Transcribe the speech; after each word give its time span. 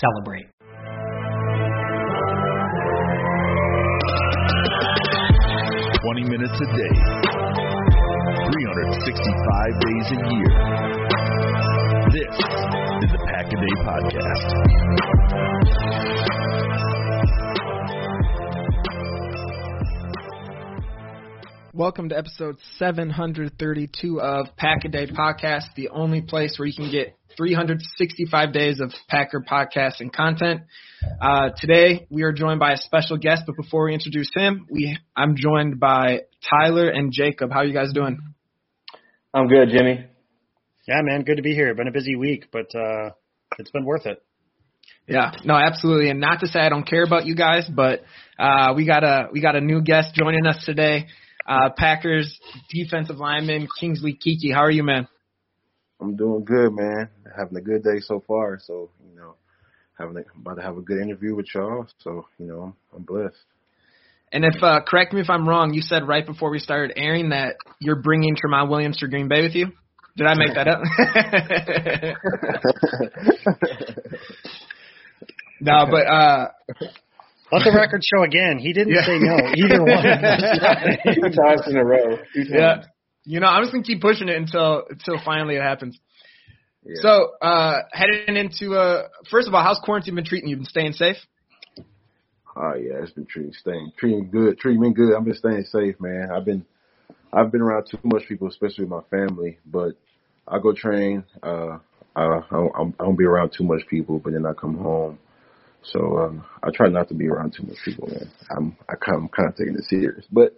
celebrate. 0.00 0.46
Twenty 6.02 6.24
minutes 6.24 6.54
a 6.54 6.66
day, 6.76 6.96
365 8.52 9.80
days 9.80 10.06
a 10.12 10.18
year. 10.30 10.50
This 12.12 12.34
is 13.02 13.10
the 13.12 13.18
Pack 13.26 13.46
a 13.46 13.56
Day 13.56 13.74
Podcast. 13.82 14.46
Welcome 21.74 22.08
to 22.08 22.16
episode 22.16 22.56
732 22.78 24.20
of 24.20 24.46
Pack 24.56 24.84
a 24.84 24.88
Day 24.88 25.06
Podcast, 25.08 25.74
the 25.74 25.90
only 25.90 26.22
place 26.22 26.58
where 26.58 26.66
you 26.66 26.74
can 26.74 26.90
get 26.90 27.14
365 27.36 28.52
days 28.52 28.80
of 28.80 28.92
Packer 29.08 29.44
podcasts 29.48 30.00
and 30.00 30.12
content. 30.12 30.62
Uh, 31.20 31.50
today 31.56 32.06
we 32.10 32.22
are 32.22 32.32
joined 32.32 32.60
by 32.60 32.72
a 32.72 32.76
special 32.78 33.16
guest, 33.18 33.42
but 33.46 33.56
before 33.56 33.86
we 33.86 33.94
introduce 33.94 34.30
him, 34.34 34.66
we 34.70 34.96
I'm 35.14 35.36
joined 35.36 35.78
by 35.78 36.22
Tyler 36.48 36.88
and 36.88 37.12
Jacob. 37.12 37.50
How 37.52 37.60
are 37.60 37.64
you 37.64 37.74
guys 37.74 37.92
doing? 37.92 38.18
I'm 39.34 39.48
good, 39.48 39.68
Jimmy. 39.70 40.06
Yeah, 40.88 41.02
man, 41.02 41.22
good 41.24 41.36
to 41.36 41.42
be 41.42 41.52
here. 41.52 41.74
Been 41.74 41.88
a 41.88 41.92
busy 41.92 42.16
week, 42.16 42.46
but 42.52 42.74
uh, 42.74 43.10
it's 43.58 43.70
been 43.70 43.84
worth 43.84 44.06
it. 44.06 44.22
Yeah, 45.06 45.32
no, 45.44 45.54
absolutely. 45.54 46.10
And 46.10 46.20
not 46.20 46.40
to 46.40 46.48
say 46.48 46.60
I 46.60 46.68
don't 46.68 46.86
care 46.86 47.04
about 47.04 47.26
you 47.26 47.36
guys, 47.36 47.68
but 47.68 48.02
uh, 48.38 48.72
we 48.74 48.86
got 48.86 49.04
a 49.04 49.28
we 49.30 49.40
got 49.40 49.56
a 49.56 49.60
new 49.60 49.82
guest 49.82 50.14
joining 50.14 50.46
us 50.46 50.64
today. 50.64 51.06
Uh, 51.46 51.70
Packers 51.76 52.40
defensive 52.70 53.18
lineman 53.18 53.68
Kingsley 53.78 54.14
Keke. 54.14 54.52
How 54.52 54.62
are 54.62 54.70
you, 54.70 54.82
man? 54.82 55.06
I'm 56.00 56.16
doing 56.16 56.44
good, 56.44 56.72
man. 56.74 57.08
Having 57.36 57.58
a 57.58 57.60
good 57.60 57.82
day 57.82 58.00
so 58.00 58.22
far. 58.26 58.58
So 58.62 58.90
you 59.08 59.16
know, 59.16 59.34
having 59.98 60.16
a, 60.16 60.22
about 60.40 60.56
to 60.56 60.62
have 60.62 60.76
a 60.76 60.82
good 60.82 61.00
interview 61.00 61.34
with 61.34 61.46
y'all. 61.54 61.86
So 61.98 62.26
you 62.38 62.46
know, 62.46 62.62
I'm, 62.62 62.74
I'm 62.96 63.02
blessed. 63.02 63.36
And 64.32 64.44
if 64.44 64.62
uh, 64.62 64.80
correct 64.86 65.12
me 65.12 65.20
if 65.20 65.30
I'm 65.30 65.48
wrong, 65.48 65.72
you 65.72 65.80
said 65.80 66.06
right 66.06 66.26
before 66.26 66.50
we 66.50 66.58
started 66.58 66.98
airing 66.98 67.30
that 67.30 67.54
you're 67.80 68.02
bringing 68.02 68.36
Tramon 68.36 68.68
Williams 68.68 68.98
to 68.98 69.08
Green 69.08 69.28
Bay 69.28 69.42
with 69.42 69.54
you. 69.54 69.68
Did 70.16 70.26
I 70.26 70.34
make 70.34 70.54
that 70.54 70.66
up? 70.66 70.80
no, 75.60 75.86
but 75.90 76.06
uh, 76.06 76.48
Let 77.52 77.64
the 77.64 77.72
record 77.76 78.02
show 78.02 78.22
again. 78.24 78.58
He 78.58 78.72
didn't 78.72 78.94
Yeah. 78.94 79.04
say 79.06 79.18
no 79.20 79.36
either 79.54 79.84
one. 79.84 80.02
Two 81.14 81.28
times 81.36 81.62
in 81.68 81.76
a 81.76 81.84
row. 81.84 82.16
Yeah, 82.34 82.82
you 83.26 83.40
know, 83.40 83.48
I'm 83.48 83.62
just 83.64 83.72
gonna 83.72 83.84
keep 83.84 84.00
pushing 84.00 84.28
it 84.28 84.36
until 84.36 84.84
until 84.88 85.18
finally 85.24 85.56
it 85.56 85.62
happens. 85.62 85.98
Yeah. 86.84 87.02
So, 87.02 87.32
uh, 87.42 87.80
heading 87.92 88.36
into 88.36 88.76
uh, 88.76 89.08
first 89.30 89.48
of 89.48 89.54
all, 89.54 89.62
how's 89.62 89.80
quarantine 89.80 90.14
been 90.14 90.24
treating 90.24 90.48
you? 90.48 90.56
Been 90.56 90.64
staying 90.64 90.92
safe? 90.92 91.16
Oh 92.54 92.74
yeah, 92.74 93.02
it's 93.02 93.10
been 93.10 93.26
treating 93.26 93.52
staying 93.52 93.92
treating 93.98 94.30
good, 94.30 94.58
treating 94.58 94.80
me 94.80 94.92
good. 94.92 95.14
I've 95.14 95.24
been 95.24 95.34
staying 95.34 95.64
safe, 95.64 96.00
man. 96.00 96.30
I've 96.32 96.44
been 96.44 96.64
I've 97.32 97.50
been 97.50 97.60
around 97.60 97.88
too 97.90 97.98
much 98.04 98.22
people, 98.28 98.48
especially 98.48 98.84
with 98.84 98.90
my 98.90 99.02
family. 99.10 99.58
But 99.66 99.96
I 100.46 100.60
go 100.60 100.72
train. 100.72 101.24
Uh, 101.42 101.78
I 102.14 102.22
I 102.22 102.42
don't, 102.50 102.94
I 102.98 103.04
don't 103.04 103.16
be 103.16 103.24
around 103.24 103.52
too 103.58 103.64
much 103.64 103.82
people, 103.90 104.20
but 104.20 104.32
then 104.32 104.46
I 104.46 104.52
come 104.52 104.78
home. 104.78 105.18
So 105.82 106.18
um, 106.18 106.44
I 106.62 106.70
try 106.72 106.88
not 106.88 107.08
to 107.08 107.14
be 107.14 107.28
around 107.28 107.54
too 107.56 107.64
much 107.64 107.76
people, 107.84 108.08
man. 108.08 108.30
I'm 108.56 108.76
I 108.88 108.94
kind 108.94 109.18
I'm 109.22 109.28
kind 109.28 109.48
of 109.48 109.56
taking 109.56 109.74
it 109.74 109.84
serious, 109.84 110.24
but 110.30 110.54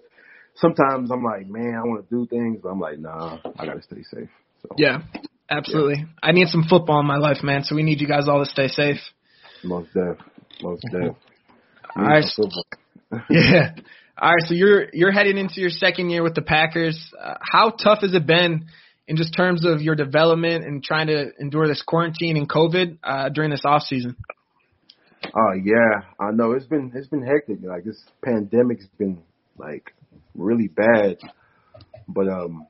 sometimes 0.60 1.10
I'm 1.10 1.22
like, 1.22 1.48
man, 1.48 1.74
I 1.76 1.86
want 1.86 2.08
to 2.08 2.14
do 2.14 2.26
things, 2.26 2.60
but 2.62 2.70
I'm 2.70 2.80
like, 2.80 2.98
nah, 2.98 3.38
I 3.58 3.66
gotta 3.66 3.82
stay 3.82 4.02
safe. 4.02 4.28
So 4.62 4.68
Yeah, 4.76 5.02
absolutely. 5.50 6.06
I 6.22 6.32
need 6.32 6.48
some 6.48 6.64
football 6.68 7.00
in 7.00 7.06
my 7.06 7.16
life, 7.16 7.42
man. 7.42 7.64
So 7.64 7.74
we 7.74 7.82
need 7.82 8.00
you 8.00 8.08
guys 8.08 8.28
all 8.28 8.44
to 8.44 8.50
stay 8.50 8.68
safe. 8.68 8.98
most 9.64 9.92
def, 9.94 10.16
most 10.62 10.82
def. 10.92 11.14
All 11.96 12.04
right. 12.04 12.24
Yeah. 13.30 13.70
All 14.20 14.34
right. 14.34 14.42
So 14.46 14.52
you're 14.52 14.88
you're 14.92 15.12
heading 15.12 15.38
into 15.38 15.62
your 15.62 15.70
second 15.70 16.10
year 16.10 16.22
with 16.22 16.34
the 16.34 16.42
Packers. 16.42 17.10
Uh, 17.18 17.36
how 17.40 17.70
tough 17.70 18.00
has 18.02 18.12
it 18.12 18.26
been 18.26 18.66
in 19.06 19.16
just 19.16 19.34
terms 19.34 19.64
of 19.64 19.80
your 19.80 19.94
development 19.94 20.64
and 20.64 20.84
trying 20.84 21.06
to 21.06 21.30
endure 21.40 21.66
this 21.66 21.80
quarantine 21.80 22.36
and 22.36 22.46
COVID 22.46 22.98
uh, 23.02 23.30
during 23.30 23.50
this 23.50 23.62
off 23.64 23.80
season? 23.82 24.16
Oh 25.24 25.52
yeah, 25.54 26.02
I 26.20 26.32
know 26.32 26.52
it's 26.52 26.66
been 26.66 26.92
it's 26.94 27.08
been 27.08 27.24
hectic. 27.24 27.60
Like 27.62 27.84
this 27.84 28.04
pandemic's 28.22 28.86
been 28.98 29.22
like 29.56 29.94
really 30.34 30.68
bad, 30.68 31.18
but 32.08 32.28
um, 32.28 32.66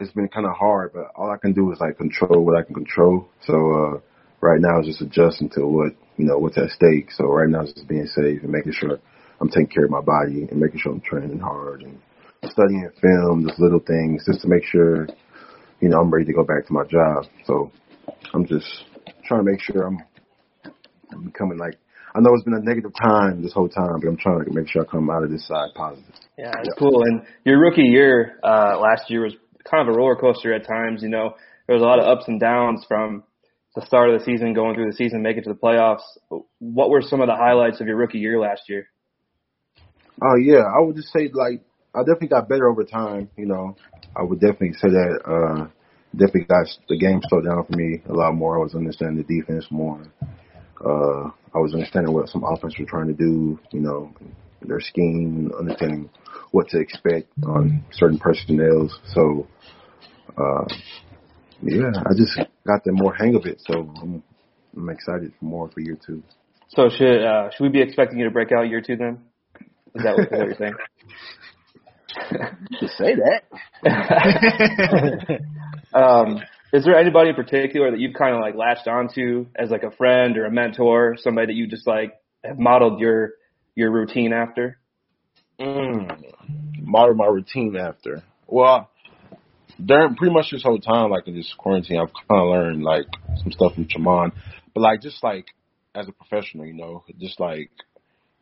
it's 0.00 0.12
been 0.12 0.28
kind 0.28 0.46
of 0.46 0.56
hard. 0.56 0.92
But 0.92 1.12
all 1.16 1.30
I 1.30 1.36
can 1.36 1.52
do 1.52 1.70
is 1.72 1.80
like 1.80 1.96
control 1.96 2.44
what 2.44 2.58
I 2.58 2.62
can 2.62 2.74
control. 2.74 3.28
So 3.46 3.54
uh, 3.54 4.00
right 4.40 4.60
now 4.60 4.78
it's 4.78 4.88
just 4.88 5.02
adjusting 5.02 5.50
to 5.50 5.66
what 5.66 5.92
you 6.16 6.26
know 6.26 6.38
what's 6.38 6.58
at 6.58 6.70
stake. 6.70 7.10
So 7.12 7.24
right 7.24 7.48
now 7.48 7.62
it's 7.62 7.72
just 7.72 7.88
being 7.88 8.06
safe 8.06 8.42
and 8.42 8.50
making 8.50 8.72
sure 8.72 8.98
I'm 9.40 9.48
taking 9.48 9.68
care 9.68 9.84
of 9.84 9.90
my 9.90 10.00
body 10.00 10.46
and 10.50 10.60
making 10.60 10.80
sure 10.80 10.92
I'm 10.92 11.00
training 11.00 11.40
hard 11.40 11.82
and 11.82 11.98
studying 12.50 12.88
film, 13.00 13.46
just 13.46 13.60
little 13.60 13.80
things, 13.80 14.24
just 14.26 14.42
to 14.42 14.48
make 14.48 14.64
sure 14.64 15.08
you 15.80 15.88
know 15.88 16.00
I'm 16.00 16.10
ready 16.10 16.26
to 16.26 16.32
go 16.32 16.44
back 16.44 16.66
to 16.66 16.72
my 16.72 16.84
job. 16.84 17.26
So 17.46 17.72
I'm 18.34 18.46
just 18.46 18.84
trying 19.24 19.44
to 19.44 19.50
make 19.50 19.60
sure 19.60 19.86
I'm 19.86 19.98
I'm 21.12 21.24
becoming 21.24 21.58
like 21.58 21.78
I 22.14 22.20
know 22.20 22.34
it's 22.34 22.44
been 22.44 22.54
a 22.54 22.60
negative 22.60 22.92
time 23.00 23.42
this 23.42 23.52
whole 23.52 23.68
time, 23.68 24.00
but 24.00 24.08
I'm 24.08 24.16
trying 24.16 24.44
to 24.44 24.52
make 24.52 24.68
sure 24.68 24.82
I 24.82 24.84
come 24.84 25.08
out 25.10 25.24
of 25.24 25.30
this 25.30 25.46
side 25.46 25.70
positive. 25.74 26.14
Yeah, 26.36 26.52
it's 26.62 26.74
cool. 26.78 27.04
And 27.04 27.22
your 27.44 27.58
rookie 27.58 27.82
year 27.82 28.38
uh, 28.42 28.78
last 28.78 29.10
year 29.10 29.22
was 29.22 29.34
kind 29.68 29.88
of 29.88 29.94
a 29.94 29.96
roller 29.96 30.16
coaster 30.16 30.52
at 30.52 30.66
times. 30.66 31.02
You 31.02 31.08
know, 31.08 31.34
there 31.66 31.74
was 31.74 31.82
a 31.82 31.86
lot 31.86 31.98
of 31.98 32.06
ups 32.06 32.28
and 32.28 32.38
downs 32.38 32.84
from 32.86 33.24
the 33.74 33.86
start 33.86 34.10
of 34.10 34.18
the 34.18 34.24
season, 34.24 34.52
going 34.52 34.74
through 34.74 34.90
the 34.90 34.96
season, 34.96 35.22
making 35.22 35.42
it 35.42 35.44
to 35.44 35.54
the 35.54 35.58
playoffs. 35.58 36.02
What 36.58 36.90
were 36.90 37.00
some 37.02 37.20
of 37.20 37.28
the 37.28 37.36
highlights 37.36 37.80
of 37.80 37.86
your 37.86 37.96
rookie 37.96 38.18
year 38.18 38.38
last 38.38 38.62
year? 38.68 38.88
Oh 40.22 40.36
yeah, 40.36 40.62
I 40.62 40.80
would 40.80 40.96
just 40.96 41.12
say 41.12 41.30
like 41.32 41.62
I 41.94 42.00
definitely 42.00 42.28
got 42.28 42.48
better 42.48 42.68
over 42.68 42.84
time. 42.84 43.30
You 43.36 43.46
know, 43.46 43.76
I 44.14 44.22
would 44.22 44.40
definitely 44.40 44.74
say 44.74 44.88
that. 44.88 45.20
uh 45.24 45.68
Definitely 46.14 46.44
got 46.44 46.66
the 46.90 46.98
game 46.98 47.22
slowed 47.26 47.46
down 47.46 47.64
for 47.64 47.74
me 47.74 48.02
a 48.06 48.12
lot 48.12 48.34
more. 48.34 48.58
I 48.58 48.62
was 48.62 48.74
understanding 48.74 49.24
the 49.26 49.40
defense 49.40 49.64
more. 49.70 50.02
Uh 50.84 51.30
I 51.54 51.58
was 51.58 51.74
understanding 51.74 52.12
what 52.12 52.28
some 52.28 52.44
offense 52.44 52.78
were 52.78 52.86
trying 52.86 53.08
to 53.08 53.14
do. 53.14 53.58
You 53.70 53.80
know, 53.80 54.14
their 54.62 54.80
scheme, 54.80 55.52
understanding 55.58 56.10
what 56.50 56.68
to 56.70 56.78
expect 56.78 57.28
on 57.46 57.84
certain 57.92 58.18
personnel. 58.18 58.88
So, 59.14 59.46
uh 60.36 60.64
yeah, 61.62 61.92
I 62.04 62.14
just 62.16 62.36
got 62.66 62.84
the 62.84 62.92
more 62.92 63.14
hang 63.14 63.36
of 63.36 63.46
it. 63.46 63.62
So 63.66 63.74
I'm, 64.00 64.22
I'm 64.76 64.88
excited 64.90 65.32
for 65.38 65.44
more 65.44 65.70
for 65.70 65.80
year 65.80 65.98
two. 66.04 66.22
So 66.68 66.88
should 66.88 67.22
uh, 67.22 67.50
should 67.50 67.64
we 67.64 67.68
be 67.68 67.82
expecting 67.82 68.18
you 68.18 68.24
to 68.24 68.30
break 68.30 68.50
out 68.50 68.68
year 68.68 68.80
two 68.80 68.96
then? 68.96 69.18
Is 69.94 70.02
that 70.04 70.16
what, 70.16 70.24
is 70.24 70.30
what 70.30 70.46
you're 70.46 70.54
saying? 70.56 70.74
to 72.80 72.88
say 72.88 73.14
that. 73.14 73.42
um, 75.98 76.40
is 76.72 76.84
there 76.84 76.96
anybody 76.96 77.30
in 77.30 77.34
particular 77.34 77.90
that 77.90 78.00
you've 78.00 78.14
kind 78.14 78.34
of 78.34 78.40
like 78.40 78.54
latched 78.54 78.88
onto 78.88 79.46
as 79.54 79.70
like 79.70 79.82
a 79.82 79.90
friend 79.90 80.36
or 80.36 80.46
a 80.46 80.50
mentor, 80.50 81.16
somebody 81.18 81.48
that 81.48 81.54
you 81.54 81.66
just 81.66 81.86
like 81.86 82.14
have 82.44 82.58
modeled 82.58 83.00
your 83.00 83.32
your 83.74 83.90
routine 83.90 84.32
after? 84.32 84.78
Mm, 85.60 86.22
model 86.80 87.14
my 87.14 87.26
routine 87.26 87.76
after. 87.76 88.22
Well, 88.46 88.90
during 89.84 90.16
pretty 90.16 90.34
much 90.34 90.50
this 90.50 90.62
whole 90.62 90.78
time, 90.78 91.10
like 91.10 91.26
in 91.28 91.34
this 91.34 91.54
quarantine, 91.56 91.98
I've 91.98 92.12
kind 92.28 92.42
of 92.42 92.48
learned 92.48 92.82
like 92.82 93.06
some 93.42 93.52
stuff 93.52 93.74
from 93.74 93.86
Tramon, 93.86 94.32
but 94.74 94.80
like 94.80 95.00
just 95.02 95.22
like 95.22 95.46
as 95.94 96.08
a 96.08 96.12
professional, 96.12 96.66
you 96.66 96.74
know, 96.74 97.04
just 97.18 97.38
like 97.38 97.70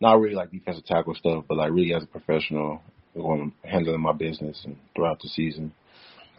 not 0.00 0.21
really 0.21 0.35
like 0.35 0.50
defensive 0.50 0.85
tackle 0.87 1.15
stuff, 1.15 1.44
but 1.49 1.59
like 1.59 1.73
really 1.73 1.94
as 1.94 2.03
a 2.03 2.06
professional, 2.06 2.81
I'm 3.15 3.53
handling 3.65 4.00
my 4.00 4.12
business 4.12 4.62
and 4.65 4.76
throughout 4.94 5.21
the 5.21 5.29
season, 5.29 5.73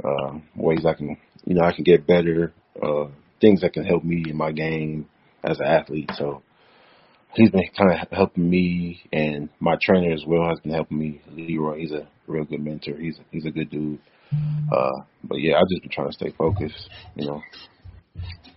uh, 0.03 0.39
ways 0.55 0.85
I 0.85 0.93
can, 0.93 1.17
you 1.45 1.55
know, 1.55 1.63
I 1.63 1.73
can 1.73 1.83
get 1.83 2.07
better, 2.07 2.53
uh, 2.81 3.05
things 3.39 3.61
that 3.61 3.73
can 3.73 3.83
help 3.83 4.03
me 4.03 4.23
in 4.27 4.37
my 4.37 4.51
game 4.51 5.07
as 5.43 5.59
an 5.59 5.65
athlete. 5.65 6.11
So 6.15 6.43
he's 7.33 7.49
been 7.49 7.63
kind 7.77 7.91
of 7.91 8.07
helping 8.11 8.49
me, 8.49 9.01
and 9.11 9.49
my 9.59 9.77
trainer 9.81 10.13
as 10.13 10.23
well 10.25 10.47
has 10.49 10.59
been 10.59 10.73
helping 10.73 10.99
me. 10.99 11.21
Leroy, 11.31 11.79
he's 11.79 11.91
a 11.91 12.07
real 12.27 12.45
good 12.45 12.63
mentor. 12.63 12.95
He's 12.97 13.17
a, 13.17 13.23
he's 13.31 13.45
a 13.45 13.51
good 13.51 13.69
dude. 13.69 13.99
Uh, 14.71 15.01
but 15.23 15.41
yeah, 15.41 15.57
I've 15.57 15.67
just 15.69 15.81
been 15.81 15.91
trying 15.91 16.07
to 16.07 16.13
stay 16.13 16.33
focused, 16.37 16.89
you 17.15 17.27
know. 17.27 17.41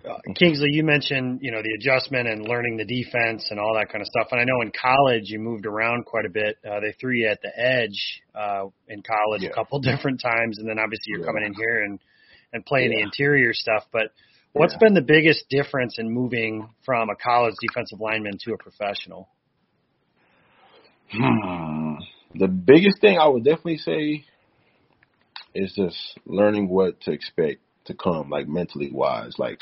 Uh, 0.04 0.18
Kingsley, 0.36 0.68
you 0.70 0.84
mentioned 0.84 1.38
you 1.40 1.50
know 1.50 1.62
the 1.62 1.72
adjustment 1.80 2.28
and 2.28 2.46
learning 2.46 2.76
the 2.76 2.84
defense 2.84 3.46
and 3.50 3.58
all 3.58 3.74
that 3.74 3.88
kind 3.90 4.02
of 4.02 4.06
stuff. 4.06 4.28
And 4.32 4.40
I 4.40 4.44
know 4.44 4.60
in 4.60 4.70
college 4.70 5.22
you 5.24 5.38
moved 5.38 5.64
around 5.64 6.04
quite 6.04 6.26
a 6.26 6.30
bit. 6.30 6.58
Uh, 6.64 6.80
they 6.80 6.94
threw 7.00 7.14
you 7.14 7.28
at 7.28 7.40
the 7.40 7.50
edge 7.56 8.20
uh, 8.34 8.66
in 8.88 9.02
college 9.02 9.42
yeah. 9.42 9.50
a 9.50 9.54
couple 9.54 9.78
different 9.80 10.20
times, 10.20 10.58
and 10.58 10.68
then 10.68 10.78
obviously 10.78 11.06
you're 11.06 11.20
yeah. 11.20 11.26
coming 11.26 11.44
in 11.46 11.54
here 11.54 11.84
and 11.84 11.98
and 12.54 12.64
playing 12.64 12.92
yeah. 12.92 12.98
the 12.98 13.02
interior 13.02 13.52
stuff. 13.52 13.84
But 13.92 14.12
what's 14.52 14.76
been 14.76 14.94
the 14.94 15.02
biggest 15.02 15.44
difference 15.50 15.96
in 15.98 16.10
moving 16.10 16.70
from 16.86 17.10
a 17.10 17.16
college 17.16 17.54
defensive 17.60 18.00
lineman 18.00 18.38
to 18.44 18.54
a 18.54 18.56
professional? 18.56 19.28
Hmm. 21.10 21.96
The 22.34 22.48
biggest 22.48 23.00
thing 23.00 23.18
I 23.18 23.28
would 23.28 23.44
definitely 23.44 23.78
say 23.78 24.24
is 25.54 25.72
just 25.76 26.18
learning 26.24 26.68
what 26.68 27.00
to 27.02 27.12
expect 27.12 27.60
to 27.86 27.94
come, 27.94 28.30
like 28.30 28.48
mentally 28.48 28.90
wise. 28.90 29.34
Like 29.38 29.60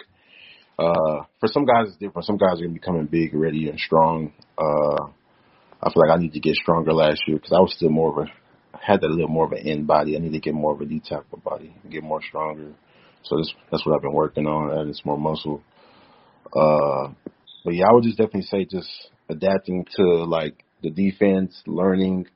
uh, 0.78 1.24
for 1.40 1.48
some 1.48 1.64
guys, 1.64 1.88
it's 1.88 1.96
different. 1.96 2.26
Some 2.26 2.38
guys 2.38 2.60
are 2.60 2.64
gonna 2.64 2.74
be 2.74 2.78
coming 2.78 3.06
big, 3.06 3.34
ready, 3.34 3.68
and 3.68 3.78
strong. 3.78 4.32
Uh, 4.56 5.10
I 5.82 5.92
feel 5.92 6.02
like 6.06 6.16
I 6.16 6.20
need 6.20 6.32
to 6.34 6.40
get 6.40 6.54
stronger 6.54 6.92
last 6.92 7.22
year 7.26 7.36
because 7.36 7.52
I 7.52 7.60
was 7.60 7.74
still 7.74 7.90
more 7.90 8.10
of 8.10 8.26
a 8.26 8.30
had 8.80 9.02
a 9.02 9.06
little 9.06 9.28
more 9.28 9.44
of 9.44 9.52
an 9.52 9.66
end 9.66 9.86
body. 9.86 10.16
I 10.16 10.20
need 10.20 10.32
to 10.32 10.40
get 10.40 10.54
more 10.54 10.72
of 10.72 10.80
a 10.80 10.86
D 10.86 11.00
tackle 11.00 11.38
body, 11.38 11.74
get 11.90 12.02
more 12.02 12.22
stronger. 12.22 12.72
So 13.24 13.36
that's 13.36 13.54
that's 13.70 13.86
what 13.86 13.94
I've 13.94 14.02
been 14.02 14.12
working 14.12 14.46
on, 14.46 14.78
adding 14.78 14.94
some 14.94 15.02
more 15.04 15.18
muscle. 15.18 15.62
Uh, 16.54 17.12
but 17.64 17.74
yeah, 17.74 17.86
I 17.88 17.92
would 17.92 18.04
just 18.04 18.18
definitely 18.18 18.42
say 18.42 18.64
just 18.64 18.88
adapting 19.28 19.86
to 19.96 20.24
like 20.24 20.64
the 20.82 20.90
defense, 20.90 21.62
learning. 21.66 22.26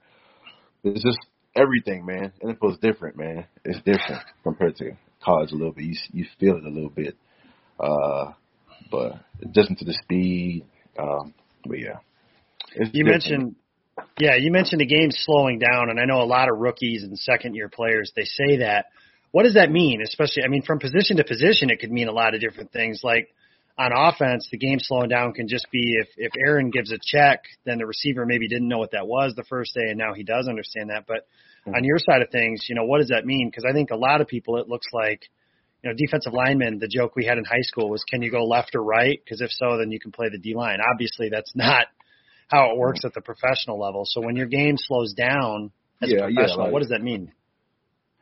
It's 0.85 1.03
just 1.03 1.19
everything, 1.57 2.07
man. 2.07 2.33
NFL's 2.43 2.79
different, 2.79 3.17
man. 3.17 3.47
It's 3.65 3.79
different 3.79 4.23
compared 4.43 4.77
to 4.77 4.93
college 5.23 5.53
a 5.53 5.57
little 5.57 5.73
bit. 5.73 5.85
You 5.85 5.97
you 6.13 6.27
feel 6.39 6.57
it 6.57 6.65
a 6.65 6.71
little 6.71 6.91
bit, 6.91 7.17
uh, 7.81 8.33
but 8.91 9.15
just 9.53 9.77
to 9.79 9.85
the 9.85 9.99
speed. 10.03 10.65
Um, 10.99 11.35
but 11.67 11.79
yeah, 11.79 11.99
it's 12.75 12.91
you 12.95 13.05
different. 13.05 13.25
mentioned. 13.25 13.57
Yeah, 14.19 14.37
you 14.37 14.53
mentioned 14.53 14.83
the 14.83 14.87
game 14.87 15.09
slowing 15.11 15.59
down, 15.59 15.89
and 15.89 15.99
I 15.99 16.05
know 16.05 16.21
a 16.21 16.29
lot 16.29 16.51
of 16.51 16.59
rookies 16.59 17.03
and 17.03 17.19
second 17.19 17.55
year 17.55 17.71
players 17.71 18.13
they 18.15 18.25
say 18.25 18.59
that. 18.59 18.87
What 19.37 19.43
does 19.43 19.53
that 19.53 19.71
mean? 19.71 20.01
Especially, 20.01 20.45
I 20.45 20.49
mean, 20.49 20.63
from 20.63 20.79
position 20.79 21.19
to 21.19 21.25
position, 21.25 21.69
it 21.69 21.79
could 21.79 21.93
mean 21.93 22.09
a 22.09 22.13
lot 22.13 22.35
of 22.35 22.41
different 22.41 22.73
things. 22.73 23.03
Like 23.05 23.29
on 23.77 23.93
offense, 23.93 24.49
the 24.51 24.57
game 24.57 24.79
slowing 24.81 25.11
down 25.11 25.35
can 25.35 25.47
just 25.47 25.67
be 25.71 25.93
if 26.01 26.09
if 26.17 26.33
Aaron 26.49 26.71
gives 26.71 26.91
a 26.91 26.97
check, 26.99 27.43
then 27.67 27.77
the 27.77 27.85
receiver 27.85 28.25
maybe 28.25 28.49
didn't 28.49 28.67
know 28.67 28.79
what 28.79 28.93
that 28.93 29.07
was 29.07 29.35
the 29.37 29.45
first 29.45 29.75
day, 29.75 29.91
and 29.91 29.99
now 29.99 30.15
he 30.15 30.23
does 30.23 30.49
understand 30.49 30.89
that. 30.89 31.05
But 31.07 31.29
mm-hmm. 31.67 31.75
on 31.75 31.85
your 31.85 31.99
side 31.99 32.23
of 32.23 32.31
things, 32.31 32.65
you 32.67 32.75
know, 32.75 32.87
what 32.87 33.01
does 33.01 33.11
that 33.11 33.27
mean? 33.27 33.51
Because 33.51 33.67
I 33.69 33.75
think 33.75 33.91
a 33.91 33.97
lot 33.97 34.23
of 34.23 34.27
people, 34.27 34.57
it 34.57 34.71
looks 34.71 34.87
like, 34.95 35.29
you 35.85 35.91
know, 35.91 35.95
defensive 35.95 36.33
linemen. 36.33 36.79
The 36.79 36.89
joke 36.89 37.15
we 37.15 37.27
had 37.27 37.37
in 37.37 37.45
high 37.45 37.61
school 37.61 37.91
was, 37.91 38.03
can 38.09 38.23
you 38.23 38.31
go 38.31 38.47
left 38.47 38.75
or 38.75 38.83
right? 38.83 39.21
Because 39.23 39.43
if 39.43 39.51
so, 39.51 39.77
then 39.77 39.93
you 39.93 40.01
can 40.01 40.13
play 40.13 40.31
the 40.33 40.39
D 40.39 40.55
line. 40.55 40.79
Obviously, 40.81 41.29
that's 41.29 41.53
not 41.55 41.89
how 42.49 42.71
it 42.71 42.79
works 42.79 43.05
at 43.05 43.13
the 43.13 43.21
professional 43.21 43.79
level. 43.79 44.05
So 44.07 44.23
when 44.23 44.35
your 44.35 44.47
game 44.47 44.77
slows 44.79 45.13
down 45.13 45.73
as 46.01 46.09
yeah, 46.09 46.21
a 46.21 46.23
professional, 46.23 46.57
yeah, 46.57 46.63
like, 46.63 46.73
what 46.73 46.81
does 46.81 46.89
that 46.89 47.03
mean? 47.03 47.33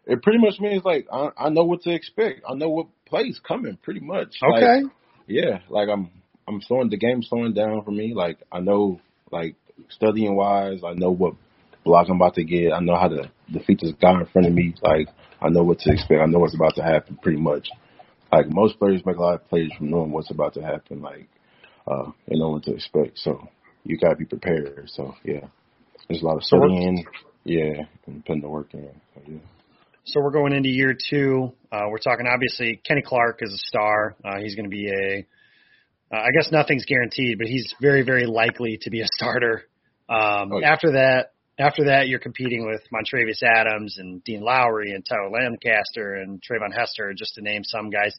It 0.06 0.22
pretty 0.22 0.38
much 0.38 0.60
means 0.60 0.84
like 0.84 1.06
I, 1.12 1.30
I 1.36 1.48
know 1.48 1.64
what 1.64 1.82
to 1.82 1.94
expect. 1.94 2.42
I 2.48 2.54
know 2.54 2.68
what 2.68 2.86
plays 3.06 3.40
coming. 3.46 3.78
Pretty 3.82 4.00
much. 4.00 4.36
Okay. 4.42 4.82
Like, 4.82 4.92
yeah, 5.26 5.58
like 5.68 5.88
I'm 5.88 6.10
I'm 6.46 6.60
slowing 6.62 6.90
the 6.90 6.96
game 6.96 7.22
slowing 7.22 7.54
down 7.54 7.82
for 7.84 7.90
me. 7.90 8.12
Like 8.14 8.38
I 8.52 8.60
know 8.60 9.00
like 9.32 9.56
studying 9.90 10.36
wise, 10.36 10.80
I 10.86 10.94
know 10.94 11.10
what 11.10 11.34
block 11.84 12.08
I'm 12.08 12.16
about 12.16 12.34
to 12.34 12.44
get. 12.44 12.72
I 12.72 12.80
know 12.80 12.96
how 12.96 13.08
to 13.08 13.30
defeat 13.50 13.80
this 13.80 13.92
guy 14.00 14.20
in 14.20 14.26
front 14.26 14.48
of 14.48 14.54
me. 14.54 14.74
Like 14.82 15.08
I 15.40 15.48
know 15.48 15.62
what 15.62 15.78
to 15.80 15.92
expect. 15.92 16.20
I 16.20 16.26
know 16.26 16.38
what's 16.38 16.54
about 16.54 16.74
to 16.76 16.82
happen 16.82 17.18
pretty 17.22 17.40
much. 17.40 17.68
Like 18.32 18.46
most 18.48 18.78
players 18.78 19.02
make 19.06 19.16
a 19.16 19.22
lot 19.22 19.34
of 19.34 19.48
plays 19.48 19.70
from 19.78 19.90
knowing 19.90 20.12
what's 20.12 20.30
about 20.30 20.54
to 20.54 20.62
happen, 20.62 21.00
like 21.00 21.28
uh 21.86 22.10
and 22.26 22.40
know 22.40 22.50
what 22.50 22.64
to 22.64 22.74
expect. 22.74 23.18
So 23.18 23.48
you 23.84 23.98
gotta 23.98 24.16
be 24.16 24.24
prepared. 24.24 24.90
So 24.90 25.14
yeah. 25.24 25.46
There's 26.08 26.20
a 26.20 26.26
lot 26.26 26.36
of 26.36 26.42
studying, 26.42 27.06
yeah, 27.44 27.84
and 28.06 28.24
putting 28.26 28.42
the 28.42 28.48
work 28.48 28.74
in. 28.74 28.90
So, 29.14 29.22
yeah. 29.26 29.38
So 30.06 30.20
we're 30.20 30.32
going 30.32 30.52
into 30.52 30.68
year 30.68 30.94
two. 30.94 31.52
Uh, 31.72 31.84
we're 31.88 31.98
talking 31.98 32.26
obviously 32.26 32.80
Kenny 32.86 33.02
Clark 33.02 33.38
is 33.40 33.52
a 33.52 33.58
star. 33.58 34.16
Uh, 34.22 34.38
he's 34.38 34.54
going 34.54 34.66
to 34.66 34.70
be 34.70 34.88
a. 34.88 35.26
Uh, 36.14 36.20
I 36.20 36.28
guess 36.36 36.52
nothing's 36.52 36.84
guaranteed, 36.84 37.38
but 37.38 37.46
he's 37.46 37.74
very, 37.80 38.02
very 38.02 38.26
likely 38.26 38.78
to 38.82 38.90
be 38.90 39.00
a 39.00 39.06
starter. 39.14 39.64
Um, 40.08 40.52
oh, 40.52 40.60
yeah. 40.60 40.70
After 40.70 40.92
that, 40.92 41.32
after 41.58 41.84
that, 41.86 42.08
you're 42.08 42.18
competing 42.18 42.66
with 42.66 42.82
Montravius 42.92 43.42
Adams 43.42 43.96
and 43.98 44.22
Dean 44.24 44.42
Lowry 44.42 44.92
and 44.92 45.04
Tyler 45.04 45.30
Lancaster 45.30 46.16
and 46.16 46.42
Treyvon 46.42 46.76
Hester, 46.76 47.14
just 47.16 47.36
to 47.36 47.42
name 47.42 47.64
some 47.64 47.88
guys. 47.88 48.14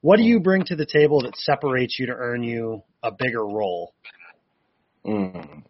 What 0.00 0.16
do 0.16 0.22
you 0.22 0.40
bring 0.40 0.64
to 0.64 0.76
the 0.76 0.86
table 0.86 1.22
that 1.22 1.36
separates 1.36 1.98
you 1.98 2.06
to 2.06 2.12
earn 2.12 2.42
you 2.42 2.82
a 3.02 3.10
bigger 3.12 3.44
role? 3.44 3.94
Mm. 5.04 5.62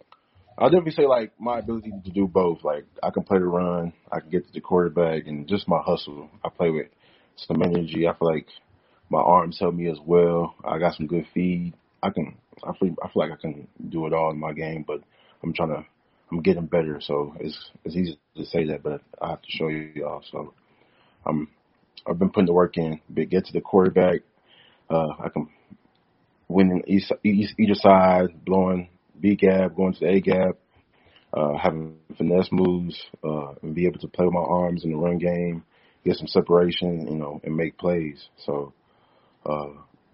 I'll 0.62 0.70
definitely 0.70 0.92
say 0.92 1.08
like 1.08 1.32
my 1.40 1.58
ability 1.58 1.90
to 2.04 2.10
do 2.12 2.28
both. 2.28 2.62
Like 2.62 2.84
I 3.02 3.10
can 3.10 3.24
play 3.24 3.40
the 3.40 3.46
run, 3.46 3.92
I 4.12 4.20
can 4.20 4.30
get 4.30 4.46
to 4.46 4.52
the 4.52 4.60
quarterback, 4.60 5.26
and 5.26 5.48
just 5.48 5.66
my 5.66 5.80
hustle. 5.84 6.30
I 6.44 6.50
play 6.50 6.70
with 6.70 6.86
some 7.34 7.60
energy. 7.64 8.06
I 8.06 8.14
feel 8.16 8.32
like 8.32 8.46
my 9.10 9.18
arms 9.18 9.58
help 9.58 9.74
me 9.74 9.90
as 9.90 9.98
well. 10.06 10.54
I 10.64 10.78
got 10.78 10.94
some 10.94 11.08
good 11.08 11.26
feed. 11.34 11.74
I 12.00 12.10
can. 12.10 12.36
I 12.62 12.76
feel. 12.78 12.94
I 13.02 13.08
feel 13.08 13.28
like 13.28 13.32
I 13.32 13.40
can 13.40 13.66
do 13.88 14.06
it 14.06 14.12
all 14.12 14.30
in 14.30 14.38
my 14.38 14.52
game, 14.52 14.84
but 14.86 15.00
I'm 15.42 15.52
trying 15.52 15.70
to. 15.70 15.84
I'm 16.30 16.42
getting 16.42 16.66
better, 16.66 17.00
so 17.00 17.34
it's 17.40 17.58
it's 17.84 17.96
easy 17.96 18.16
to 18.36 18.44
say 18.44 18.64
that, 18.66 18.84
but 18.84 19.02
I 19.20 19.30
have 19.30 19.42
to 19.42 19.50
show 19.50 19.66
you 19.66 19.90
y'all. 19.96 20.22
So 20.30 20.54
I'm. 21.26 21.48
I've 22.06 22.20
been 22.20 22.30
putting 22.30 22.46
the 22.46 22.52
work 22.52 22.78
in. 22.78 23.00
But 23.10 23.30
get 23.30 23.46
to 23.46 23.52
the 23.52 23.60
quarterback. 23.60 24.20
Uh, 24.88 25.08
I 25.24 25.28
can 25.28 25.48
win 26.46 26.84
each, 26.86 27.10
either 27.24 27.74
side, 27.74 28.44
blowing 28.44 28.88
B 29.22 29.36
gap, 29.36 29.74
going 29.74 29.94
to 29.94 30.00
the 30.00 30.08
A 30.08 30.20
gap, 30.20 30.56
uh, 31.32 31.56
having 31.56 31.96
finesse 32.18 32.48
moves, 32.52 33.00
uh, 33.24 33.52
and 33.62 33.74
be 33.74 33.86
able 33.86 34.00
to 34.00 34.08
play 34.08 34.26
with 34.26 34.34
my 34.34 34.40
arms 34.40 34.84
in 34.84 34.90
the 34.90 34.96
run 34.98 35.18
game, 35.18 35.64
get 36.04 36.16
some 36.16 36.26
separation, 36.26 37.06
you 37.08 37.16
know, 37.16 37.40
and 37.44 37.56
make 37.56 37.78
plays. 37.78 38.22
So, 38.44 38.74
uh, 39.46 39.68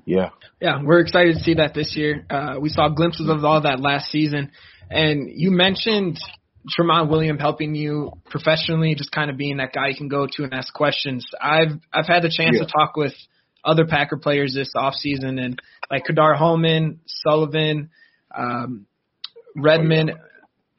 yeah. 0.05 0.31
Yeah, 0.61 0.83
we're 0.83 1.01
excited 1.01 1.35
to 1.37 1.41
see 1.43 1.55
that 1.55 1.75
this 1.75 1.95
year. 1.97 2.25
Uh, 2.31 2.57
we 2.61 2.69
saw 2.69 2.89
glimpses 2.89 3.29
of 3.29 3.45
all 3.45 3.63
that 3.63 3.81
last 3.81 4.11
season. 4.11 4.53
And 4.91 5.29
you 5.35 5.51
mentioned 5.51 6.19
Tramon 6.79 7.09
Williams 7.11 7.41
helping 7.41 7.75
you 7.75 8.13
professionally, 8.31 8.95
just 8.95 9.13
kind 9.13 9.31
of 9.31 9.37
being 9.37 9.59
that 9.59 9.73
guy 9.73 9.89
you 9.89 9.97
can 9.97 10.09
go 10.09 10.27
to 10.27 10.45
and 10.45 10.55
ask 10.55 10.73
questions. 10.73 11.27
I've 11.41 11.79
I've 11.93 12.07
had 12.07 12.23
the 12.23 12.33
chance 12.35 12.57
Yeah. 12.59 12.65
to 12.65 12.71
talk 12.71 12.97
with 12.97 13.15
other 13.65 13.87
Packer 13.87 14.17
players 14.17 14.55
this 14.55 14.73
off 14.77 14.95
season 14.95 15.39
and 15.39 15.61
like 15.91 16.05
Kadar 16.07 16.37
Hollman, 16.37 16.99
Sullivan, 17.07 17.91
um, 18.35 18.87
Redmond, 19.59 20.13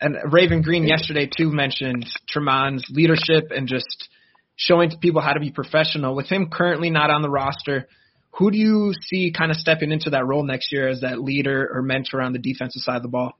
and 0.01 0.15
Raven 0.31 0.61
Greene 0.61 0.87
yesterday 0.87 1.27
too 1.27 1.51
mentioned 1.51 2.05
Tramon's 2.33 2.85
leadership 2.89 3.51
and 3.55 3.67
just 3.67 4.09
showing 4.55 4.89
to 4.89 4.97
people 4.97 5.21
how 5.21 5.33
to 5.33 5.39
be 5.39 5.51
professional. 5.51 6.15
With 6.15 6.27
him 6.27 6.49
currently 6.51 6.89
not 6.89 7.09
on 7.09 7.21
the 7.21 7.29
roster, 7.29 7.87
who 8.31 8.51
do 8.51 8.57
you 8.57 8.93
see 9.01 9.33
kind 9.35 9.51
of 9.51 9.57
stepping 9.57 9.91
into 9.91 10.11
that 10.11 10.25
role 10.25 10.43
next 10.43 10.71
year 10.71 10.87
as 10.87 11.01
that 11.01 11.21
leader 11.21 11.69
or 11.73 11.81
mentor 11.81 12.21
on 12.21 12.33
the 12.33 12.39
defensive 12.39 12.81
side 12.81 12.97
of 12.97 13.03
the 13.03 13.09
ball? 13.09 13.33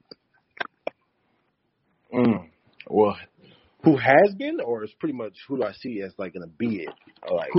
Mm. 2.12 2.48
Well, 2.88 3.16
who 3.84 3.96
has 3.96 4.34
been, 4.36 4.60
or 4.60 4.84
is 4.84 4.92
pretty 4.98 5.14
much 5.14 5.34
who 5.48 5.58
do 5.58 5.64
I 5.64 5.72
see 5.72 6.02
as 6.02 6.12
like 6.18 6.34
gonna 6.34 6.46
be 6.46 6.82
it? 6.82 6.90
Like, 7.30 7.50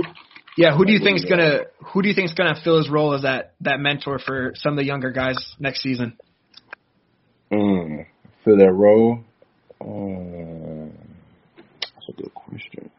Yeah, 0.56 0.76
who 0.76 0.84
do 0.84 0.92
you 0.92 0.98
Like, 0.98 1.06
think's 1.06 1.22
what 1.22 1.30
gonna 1.30 1.60
who 1.92 2.02
do 2.02 2.08
you 2.08 2.14
think 2.14 2.28
is 2.28 2.34
gonna 2.34 2.60
fill 2.62 2.78
his 2.78 2.88
role 2.88 3.14
as 3.14 3.22
that 3.22 3.54
that 3.62 3.80
mentor 3.80 4.18
for 4.18 4.52
some 4.54 4.72
of 4.72 4.76
the 4.76 4.84
younger 4.84 5.10
guys 5.10 5.56
next 5.58 5.82
season? 5.82 6.16
Mm, 7.52 8.06
for 8.42 8.56
that 8.56 8.72
role? 8.72 9.18
Um, 9.80 10.92
that's 11.94 12.08
a 12.08 12.12
good 12.12 12.32
question. 12.34 12.90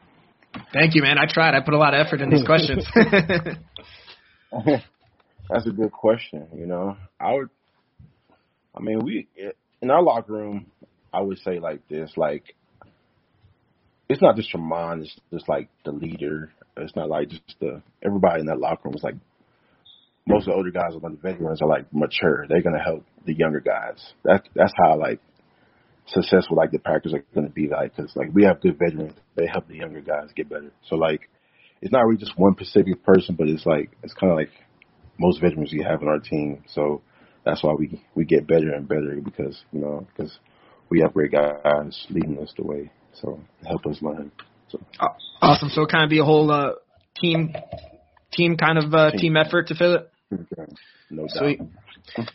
Thank 0.72 0.94
you, 0.96 1.02
man. 1.02 1.18
I 1.18 1.26
tried. 1.28 1.56
I 1.56 1.62
put 1.62 1.74
a 1.74 1.78
lot 1.78 1.94
of 1.96 2.06
effort 2.06 2.22
in 2.22 2.30
these 2.30 2.46
questions. 2.46 2.86
That's 5.50 5.68
a 5.68 5.72
good 5.72 5.92
question. 5.92 6.48
You 6.56 6.68
know, 6.68 6.96
I 7.20 7.34
would. 7.34 7.50
I 8.76 8.82
mean, 8.82 9.04
we 9.04 9.28
in 9.82 9.92
our 9.92 10.02
locker 10.02 10.34
room. 10.34 10.68
I 11.12 11.22
would 11.22 11.40
say 11.40 11.60
like 11.60 11.88
this: 11.88 12.14
like, 12.16 12.56
it's 14.10 14.22
not 14.22 14.36
just 14.36 14.54
Tramon. 14.54 15.02
It's 15.02 15.16
just 15.32 15.50
like 15.50 15.70
the 15.86 15.92
leader. 15.92 16.52
It's 16.78 16.96
not 16.96 17.10
like 17.10 17.30
just 17.30 17.56
the 17.60 17.82
everybody 18.04 18.42
in 18.42 18.48
that 18.48 18.60
locker 18.60 18.82
room 18.86 18.96
is 18.96 19.04
like 19.04 19.16
most 20.26 20.48
of 20.48 20.54
the 20.54 20.54
older 20.54 20.72
guys, 20.72 20.94
like 20.94 21.12
the 21.12 21.18
veterans, 21.18 21.62
are 21.62 21.68
like 21.68 21.86
mature. 21.94 22.46
They're 22.48 22.62
gonna 22.62 22.84
help 22.84 23.06
the 23.26 23.34
younger 23.34 23.60
guys. 23.60 24.02
That 24.24 24.48
that's 24.56 24.74
how 24.78 24.98
like 24.98 25.20
successful 26.08 26.58
like 26.58 26.72
the 26.72 26.80
Packers 26.80 27.14
are 27.14 27.24
gonna 27.36 27.50
be 27.50 27.68
like 27.68 27.96
because 27.96 28.16
like 28.16 28.30
we 28.34 28.44
have 28.44 28.62
good 28.62 28.78
veterans. 28.80 29.14
They 29.36 29.48
help 29.48 29.68
the 29.68 29.76
younger 29.76 30.02
guys 30.02 30.30
get 30.36 30.50
better. 30.50 30.72
So 30.90 30.96
like, 30.96 31.30
it's 31.82 31.92
not 31.92 32.06
really 32.06 32.18
just 32.18 32.38
one 32.38 32.56
specific 32.56 33.04
person, 33.04 33.36
but 33.36 33.48
it's 33.48 33.66
like 33.66 33.92
it's 34.04 34.14
kind 34.14 34.32
of 34.32 34.38
like 34.38 34.52
most 35.18 35.42
veterans 35.42 35.72
we 35.74 35.84
have 35.84 36.02
on 36.02 36.08
our 36.08 36.20
team. 36.20 36.64
So 36.74 37.02
that's 37.46 37.64
why 37.64 37.74
we 37.74 38.02
we 38.16 38.26
get 38.26 38.48
better 38.48 38.74
and 38.74 38.88
better 38.88 39.20
because 39.24 39.62
you 39.72 39.82
know 39.82 40.08
because 40.16 40.38
we 40.90 41.02
have 41.02 41.14
great 41.14 41.32
guys 41.32 42.06
leading 42.10 42.40
us 42.40 42.54
the 42.56 42.64
way. 42.64 42.92
So 43.14 43.40
help 43.68 43.86
us 43.86 43.98
learn. 44.02 44.32
So 44.70 44.80
awesome. 45.42 45.70
So 45.70 45.84
it 45.84 45.92
kind 45.92 46.04
of 46.04 46.10
be 46.10 46.20
a 46.20 46.24
whole 46.24 46.50
uh, 46.50 46.74
team 47.20 47.54
team 48.32 48.58
kind 48.58 48.78
of 48.78 48.94
uh, 48.94 49.12
team 49.12 49.38
effort 49.38 49.68
to 49.68 49.76
fill 49.76 49.96
it. 49.96 50.10
No. 51.10 51.26
Sweet. 51.28 51.62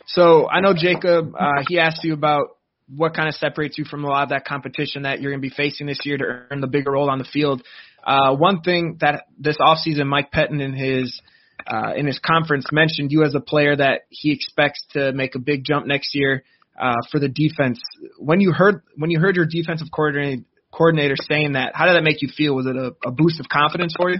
So 0.07 0.49
I 0.49 0.61
know 0.61 0.73
Jacob. 0.75 1.33
Uh, 1.37 1.63
he 1.67 1.79
asked 1.79 2.03
you 2.03 2.13
about 2.13 2.57
what 2.95 3.13
kind 3.13 3.27
of 3.27 3.35
separates 3.35 3.77
you 3.77 3.85
from 3.85 4.03
a 4.03 4.07
lot 4.07 4.23
of 4.23 4.29
that 4.29 4.45
competition 4.45 5.03
that 5.03 5.21
you're 5.21 5.31
going 5.31 5.41
to 5.41 5.47
be 5.47 5.53
facing 5.55 5.87
this 5.87 5.99
year 6.03 6.17
to 6.17 6.23
earn 6.23 6.61
the 6.61 6.67
bigger 6.67 6.91
role 6.91 7.09
on 7.09 7.19
the 7.19 7.27
field. 7.31 7.61
Uh, 8.03 8.35
one 8.35 8.61
thing 8.61 8.97
that 9.01 9.25
this 9.37 9.57
offseason, 9.57 10.07
Mike 10.07 10.31
Pettine 10.31 10.61
in 10.61 10.73
his 10.73 11.21
uh, 11.67 11.93
in 11.95 12.07
his 12.07 12.19
conference 12.19 12.65
mentioned 12.71 13.11
you 13.11 13.23
as 13.23 13.35
a 13.35 13.39
player 13.39 13.75
that 13.75 14.01
he 14.09 14.31
expects 14.31 14.83
to 14.93 15.11
make 15.11 15.35
a 15.35 15.39
big 15.39 15.63
jump 15.63 15.85
next 15.85 16.15
year 16.15 16.43
uh, 16.79 16.95
for 17.11 17.19
the 17.19 17.27
defense. 17.27 17.79
When 18.17 18.39
you 18.39 18.51
heard 18.51 18.81
when 18.95 19.11
you 19.11 19.19
heard 19.19 19.35
your 19.35 19.45
defensive 19.45 19.87
coordinator 19.93 20.43
coordinator 20.71 21.15
saying 21.17 21.53
that, 21.53 21.75
how 21.75 21.85
did 21.85 21.95
that 21.95 22.03
make 22.03 22.21
you 22.21 22.29
feel? 22.35 22.55
Was 22.55 22.65
it 22.65 22.75
a, 22.75 22.95
a 23.05 23.11
boost 23.11 23.39
of 23.39 23.49
confidence 23.49 23.93
for 23.97 24.11
you? 24.11 24.19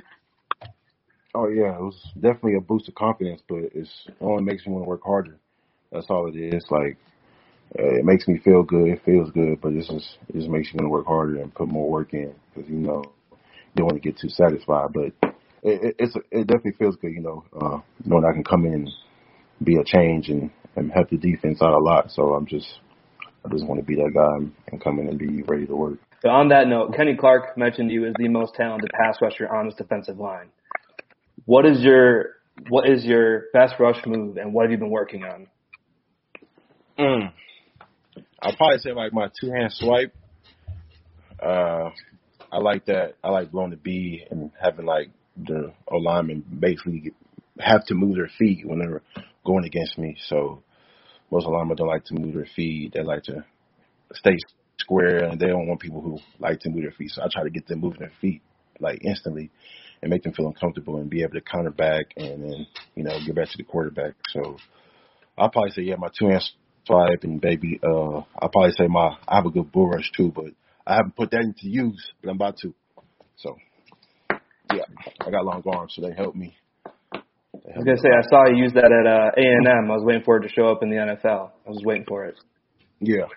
Oh 1.35 1.47
yeah, 1.47 1.75
it 1.75 1.81
was 1.81 2.01
definitely 2.15 2.55
a 2.55 2.61
boost 2.61 2.87
of 2.87 2.95
confidence, 2.95 3.41
but 3.47 3.59
it's 3.73 3.91
it 4.07 4.15
only 4.19 4.43
makes 4.43 4.65
me 4.65 4.73
want 4.73 4.85
to 4.85 4.89
work 4.89 5.03
harder. 5.03 5.37
That's 5.91 6.07
all 6.09 6.27
it 6.27 6.35
is. 6.35 6.65
Like 6.71 6.97
uh, 7.77 7.99
it 7.99 8.05
makes 8.05 8.27
me 8.27 8.39
feel 8.39 8.63
good. 8.63 8.87
It 8.87 9.01
feels 9.05 9.29
good, 9.31 9.61
but 9.61 9.73
this 9.73 9.89
is 9.89 10.17
it 10.27 10.35
just 10.35 10.49
makes 10.49 10.73
you 10.73 10.77
want 10.77 10.85
to 10.85 10.89
work 10.89 11.05
harder 11.05 11.41
and 11.41 11.53
put 11.53 11.67
more 11.67 11.89
work 11.89 12.13
in 12.13 12.33
because 12.53 12.69
you 12.69 12.77
know 12.77 13.03
you 13.31 13.75
don't 13.75 13.85
want 13.85 14.01
to 14.01 14.09
get 14.09 14.19
too 14.19 14.29
satisfied. 14.29 14.91
But 14.91 15.13
it, 15.61 15.83
it, 15.83 15.95
it's 15.99 16.15
it 16.31 16.47
definitely 16.47 16.73
feels 16.79 16.95
good, 16.95 17.11
you 17.11 17.21
know, 17.21 17.43
uh, 17.61 17.79
knowing 18.05 18.25
I 18.25 18.33
can 18.33 18.43
come 18.43 18.65
in 18.65 18.73
and 18.73 18.89
be 19.63 19.75
a 19.75 19.83
change 19.83 20.29
and 20.29 20.49
and 20.75 20.91
help 20.91 21.11
the 21.11 21.17
defense 21.17 21.61
out 21.61 21.73
a 21.73 21.77
lot. 21.77 22.09
So 22.09 22.33
I'm 22.33 22.47
just 22.47 22.79
I 23.45 23.49
just 23.49 23.65
want 23.67 23.79
to 23.79 23.85
be 23.85 23.95
that 23.95 24.11
guy 24.15 24.51
and, 24.71 24.83
come 24.83 24.97
in 24.99 25.07
and 25.07 25.19
be 25.19 25.43
ready 25.43 25.67
to 25.67 25.75
work. 25.75 25.99
So 26.21 26.29
on 26.29 26.49
that 26.49 26.67
note, 26.67 26.95
Kenny 26.95 27.15
Clark 27.15 27.57
mentioned 27.57 27.91
you 27.91 28.05
as 28.05 28.15
the 28.17 28.27
most 28.27 28.55
talented 28.55 28.89
pass 28.91 29.17
rusher 29.21 29.47
on 29.47 29.65
his 29.65 29.75
defensive 29.75 30.19
line. 30.19 30.49
What 31.49 31.65
is 31.65 31.81
your 31.81 32.35
what 32.67 32.87
is 32.87 33.03
your 33.03 33.45
best 33.53 33.73
rush 33.79 34.05
move, 34.05 34.37
and 34.37 34.53
what 34.53 34.65
have 34.65 34.71
you 34.71 34.77
been 34.77 34.91
working 34.91 35.23
on? 35.23 35.47
Mm. 36.99 37.33
I'll 38.39 38.55
probably 38.55 38.77
say 38.77 38.91
like 38.91 39.13
my 39.13 39.29
two 39.41 39.49
hand 39.49 39.73
swipe. 39.73 40.15
Uh, 41.41 41.89
I 42.51 42.59
like 42.59 42.85
that. 42.85 43.15
I 43.23 43.31
like 43.31 43.49
blowing 43.49 43.71
the 43.71 43.77
B 43.77 44.23
and 44.29 44.51
having 44.61 44.85
like 44.85 45.09
the 45.43 45.73
O 45.91 46.23
basically 46.59 47.13
have 47.59 47.83
to 47.87 47.95
move 47.95 48.17
their 48.17 48.29
feet 48.37 48.67
when 48.67 48.77
they're 48.77 49.01
going 49.43 49.65
against 49.65 49.97
me. 49.97 50.17
So 50.27 50.61
most 51.31 51.47
O 51.47 51.73
don't 51.73 51.87
like 51.87 52.05
to 52.05 52.13
move 52.13 52.35
their 52.35 52.49
feet. 52.55 52.93
They 52.93 53.01
like 53.01 53.23
to 53.23 53.43
stay 54.13 54.37
square 54.77 55.23
and 55.23 55.39
they 55.39 55.47
don't 55.47 55.65
want 55.65 55.79
people 55.79 56.01
who 56.01 56.19
like 56.37 56.59
to 56.59 56.69
move 56.69 56.83
their 56.83 56.91
feet. 56.91 57.09
So 57.09 57.23
I 57.23 57.27
try 57.33 57.41
to 57.41 57.49
get 57.49 57.65
them 57.65 57.79
moving 57.79 58.01
their 58.01 58.13
feet 58.21 58.43
like 58.79 59.03
instantly 59.03 59.51
and 60.01 60.09
make 60.09 60.23
them 60.23 60.33
feel 60.33 60.47
uncomfortable 60.47 60.97
and 60.97 61.09
be 61.09 61.23
able 61.23 61.33
to 61.33 61.41
counter 61.41 61.71
back 61.71 62.13
and 62.15 62.43
then, 62.43 62.67
you 62.95 63.03
know, 63.03 63.17
get 63.25 63.35
back 63.35 63.49
to 63.49 63.57
the 63.57 63.63
quarterback. 63.63 64.13
So 64.29 64.57
I'll 65.37 65.49
probably 65.49 65.71
say, 65.71 65.81
yeah, 65.83 65.95
my 65.97 66.09
two 66.17 66.27
hand 66.27 66.43
swipe 66.85 67.23
and 67.23 67.41
baby, 67.41 67.79
uh, 67.83 68.21
I'll 68.41 68.49
probably 68.51 68.71
say 68.71 68.87
my, 68.87 69.17
I 69.27 69.35
have 69.35 69.45
a 69.45 69.51
good 69.51 69.71
bull 69.71 69.89
rush 69.89 70.11
too, 70.15 70.31
but 70.33 70.51
I 70.87 70.95
haven't 70.95 71.15
put 71.15 71.31
that 71.31 71.41
into 71.41 71.67
use, 71.67 72.11
but 72.21 72.29
I'm 72.29 72.35
about 72.35 72.57
to. 72.63 72.73
So 73.37 73.57
yeah, 74.73 74.83
I 75.21 75.31
got 75.31 75.45
long 75.45 75.63
arms, 75.65 75.93
so 75.95 76.01
they 76.01 76.13
help 76.15 76.35
me. 76.35 76.55
I 77.13 77.77
was 77.77 77.85
gonna 77.85 77.97
say 77.97 78.09
I 78.09 78.23
saw 78.29 78.47
you 78.49 78.63
use 78.63 78.73
that 78.73 78.91
at 78.91 79.05
uh, 79.05 79.31
A&M. 79.37 79.91
I 79.91 79.93
was 79.93 80.03
waiting 80.03 80.23
for 80.23 80.37
it 80.37 80.47
to 80.47 80.49
show 80.49 80.67
up 80.67 80.79
in 80.81 80.89
the 80.89 80.95
NFL. 80.95 81.51
I 81.65 81.69
was 81.69 81.81
waiting 81.83 82.05
for 82.07 82.25
it. 82.25 82.35
Yeah, 82.99 83.27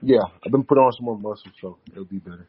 yeah. 0.00 0.22
I've 0.44 0.52
been 0.52 0.64
putting 0.64 0.82
on 0.82 0.92
some 0.92 1.04
more 1.04 1.18
muscle, 1.18 1.50
so 1.60 1.78
it'll 1.90 2.04
be 2.04 2.18
better. 2.18 2.48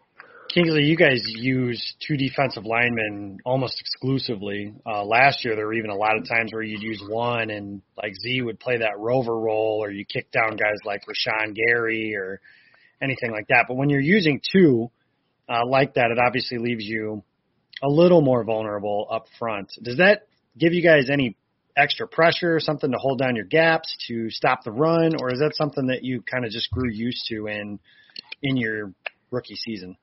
Kingsley, 0.53 0.83
you 0.83 0.95
guys 0.95 1.23
use 1.25 1.95
two 2.07 2.15
defensive 2.15 2.63
linemen 2.63 3.39
almost 3.43 3.79
exclusively. 3.79 4.71
Uh, 4.85 5.03
last 5.03 5.43
year, 5.43 5.55
there 5.55 5.65
were 5.65 5.73
even 5.73 5.89
a 5.89 5.95
lot 5.95 6.15
of 6.15 6.29
times 6.29 6.53
where 6.53 6.61
you'd 6.61 6.83
use 6.83 7.03
one, 7.09 7.49
and 7.49 7.81
like 7.97 8.13
Z 8.13 8.43
would 8.43 8.59
play 8.59 8.77
that 8.77 8.99
rover 8.99 9.35
role, 9.35 9.83
or 9.83 9.89
you 9.89 10.05
kick 10.05 10.31
down 10.31 10.51
guys 10.51 10.77
like 10.85 11.01
Rashan 11.07 11.55
Gary 11.55 12.15
or 12.15 12.39
anything 13.01 13.31
like 13.31 13.47
that. 13.47 13.65
But 13.67 13.77
when 13.77 13.89
you're 13.89 13.99
using 13.99 14.41
two 14.51 14.91
uh, 15.49 15.65
like 15.65 15.95
that, 15.95 16.11
it 16.11 16.19
obviously 16.23 16.59
leaves 16.59 16.85
you 16.85 17.23
a 17.81 17.89
little 17.89 18.21
more 18.21 18.43
vulnerable 18.43 19.07
up 19.09 19.25
front. 19.39 19.71
Does 19.81 19.97
that 19.97 20.27
give 20.55 20.71
you 20.73 20.83
guys 20.83 21.09
any 21.11 21.35
extra 21.75 22.07
pressure, 22.07 22.59
something 22.59 22.91
to 22.91 22.99
hold 22.99 23.17
down 23.17 23.35
your 23.35 23.45
gaps 23.45 23.97
to 24.07 24.29
stop 24.29 24.63
the 24.63 24.71
run, 24.71 25.15
or 25.19 25.33
is 25.33 25.39
that 25.39 25.53
something 25.55 25.87
that 25.87 26.03
you 26.03 26.21
kind 26.21 26.45
of 26.45 26.51
just 26.51 26.69
grew 26.69 26.91
used 26.91 27.25
to 27.29 27.47
in 27.47 27.79
in 28.43 28.55
your 28.55 28.93
rookie 29.31 29.55
season? 29.55 29.97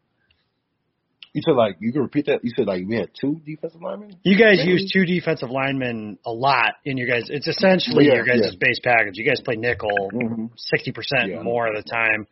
You 1.32 1.42
said 1.44 1.52
like 1.52 1.76
you 1.78 1.92
can 1.92 2.02
repeat 2.02 2.26
that. 2.26 2.40
You 2.44 2.50
said 2.56 2.66
like 2.66 2.82
we 2.88 2.96
had 2.96 3.10
two 3.18 3.40
defensive 3.46 3.80
linemen. 3.80 4.16
You 4.24 4.36
guys 4.36 4.58
Maybe? 4.58 4.72
use 4.72 4.90
two 4.92 5.04
defensive 5.06 5.48
linemen 5.48 6.18
a 6.26 6.32
lot 6.32 6.74
in 6.84 6.96
your 6.96 7.06
guys. 7.06 7.28
It's 7.30 7.46
essentially 7.46 8.06
Yeah, 8.06 8.14
your 8.14 8.24
guys' 8.26 8.40
yeah. 8.42 8.50
base 8.58 8.80
package. 8.82 9.16
You 9.16 9.24
guys 9.28 9.40
play 9.40 9.54
nickel 9.54 10.10
Mm-hmm. 10.12 10.46
sixty 10.56 10.90
percent 10.90 11.28
Yeah. 11.30 11.42
more 11.42 11.68
of 11.68 11.76
the 11.76 11.88
time. 11.88 12.26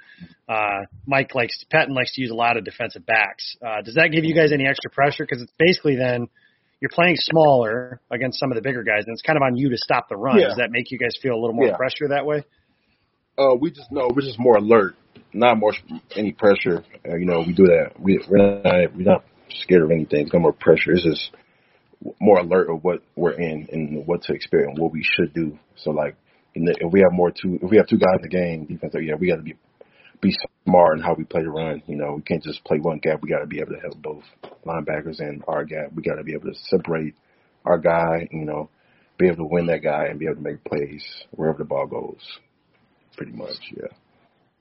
Uh, 0.49 0.87
Mike 1.07 1.35
likes 1.37 1.65
Patton 1.71 1.95
likes 1.95 2.15
to 2.15 2.21
use 2.23 2.31
a 2.31 2.35
lot 2.35 2.57
of 2.57 2.65
defensive 2.65 3.07
backs. 3.07 3.57
Uh, 3.65 3.83
does 3.83 3.95
that 3.95 4.09
give 4.11 4.25
you 4.25 4.35
guys 4.35 4.51
any 4.53 4.67
extra 4.67 4.91
pressure? 4.91 5.25
Because 5.25 5.43
it's 5.43 5.53
basically 5.59 5.95
then 5.95 6.27
you're 6.81 6.91
playing 6.93 7.17
smaller 7.19 8.01
against 8.11 8.41
some 8.41 8.51
of 8.51 8.57
the 8.57 8.63
bigger 8.63 8.83
guys, 8.83 9.05
and 9.07 9.13
it's 9.13 9.23
kind 9.23 9.37
of 9.37 9.43
on 9.43 9.57
you 9.57 9.69
to 9.71 9.77
stop 9.79 10.09
the 10.09 10.17
run. 10.17 10.39
Does 10.39 10.57
that 10.57 10.71
make 10.73 10.91
you 10.91 10.99
guys 10.99 11.13
feel 11.23 11.35
a 11.35 11.41
little 11.41 11.55
more 11.55 11.77
pressure 11.77 12.09
that 12.09 12.27
way? 12.27 12.45
Uh, 13.39 13.55
we 13.55 13.71
just 13.71 13.93
no, 13.93 14.09
we're 14.13 14.23
just 14.23 14.39
more 14.39 14.57
alert, 14.57 14.97
not 15.33 15.57
more 15.57 15.73
any 16.17 16.33
pressure. 16.33 16.85
Uh, 17.09 17.17
you 17.17 17.25
know, 17.25 17.45
we 17.47 17.53
do 17.53 17.67
that. 17.67 17.93
We 17.99 18.21
we're 18.29 18.39
not 18.39 18.65
we're 18.97 19.05
not 19.05 19.25
scared 19.51 19.83
of 19.83 19.91
anything. 19.93 20.23
It's 20.23 20.33
no 20.33 20.41
more 20.41 20.53
pressure. 20.53 20.93
It's 20.93 21.05
just 21.05 21.31
more 22.21 22.39
alert 22.39 22.69
of 22.69 22.83
what 22.83 23.03
we're 23.17 23.33
in 23.33 23.69
and 23.71 24.07
what 24.07 24.23
to 24.23 24.33
expect 24.33 24.65
and 24.65 24.79
what 24.79 24.93
we 24.93 25.05
should 25.05 25.33
do. 25.35 25.59
So 25.77 25.91
like, 25.91 26.17
know, 26.57 26.73
if 26.77 26.93
we 26.93 27.01
have 27.01 27.13
more 27.13 27.31
two, 27.31 27.59
if 27.63 27.71
we 27.71 27.77
have 27.77 27.87
two 27.87 27.99
guys 27.99 28.17
in 28.17 28.23
the 28.23 28.29
game, 28.29 28.65
defense, 28.67 28.95
yeah, 29.01 29.15
we 29.15 29.29
got 29.29 29.37
to 29.37 29.43
be 29.43 29.55
be 30.21 30.37
smart 30.67 30.99
in 30.99 31.05
how 31.05 31.15
we 31.15 31.23
play 31.23 31.43
the 31.43 31.51
run. 31.51 31.83
You 31.87 31.97
know, 31.97 32.15
we 32.17 32.23
can't 32.23 32.43
just 32.43 32.65
play 32.65 32.79
one 32.79 32.99
gap. 32.99 33.23
We 33.23 33.31
got 33.31 33.39
to 33.39 33.47
be 33.47 33.61
able 33.61 33.75
to 33.75 33.81
help 33.81 34.03
both 34.03 34.25
linebackers 34.67 35.21
and 35.21 35.45
our 35.47 35.65
gap. 35.65 35.93
We 35.95 36.03
got 36.03 36.17
to 36.17 36.25
be 36.25 36.35
able 36.35 36.53
to 36.53 36.59
separate 36.65 37.15
our 37.65 37.79
guy. 37.79 38.29
You 38.33 38.45
know, 38.45 38.71
be 39.17 39.27
able 39.27 39.37
to 39.37 39.45
win 39.45 39.67
that 39.67 39.83
guy 39.83 40.07
and 40.07 40.19
be 40.19 40.27
able 40.27 40.37
to 40.37 40.43
make 40.43 40.65
plays 40.65 41.05
wherever 41.31 41.59
the 41.59 41.65
ball 41.65 41.87
goes. 41.87 42.21
Pretty 43.19 43.33
much, 43.33 43.57
yeah. 43.77 43.89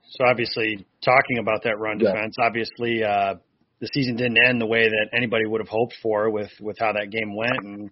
So 0.09 0.25
obviously, 0.25 0.85
talking 1.05 1.37
about 1.37 1.63
that 1.63 1.77
run 1.79 1.99
Yeah. 1.99 2.11
defense, 2.11 2.35
obviously 2.41 3.03
uh, 3.03 3.35
the 3.79 3.87
season 3.93 4.15
didn't 4.15 4.37
end 4.43 4.59
the 4.59 4.65
way 4.65 4.89
that 4.89 5.09
anybody 5.13 5.45
would 5.45 5.61
have 5.61 5.69
hoped 5.69 5.93
for 6.01 6.29
with 6.29 6.51
with 6.59 6.77
how 6.79 6.93
that 6.93 7.11
game 7.11 7.35
went 7.35 7.63
and 7.63 7.89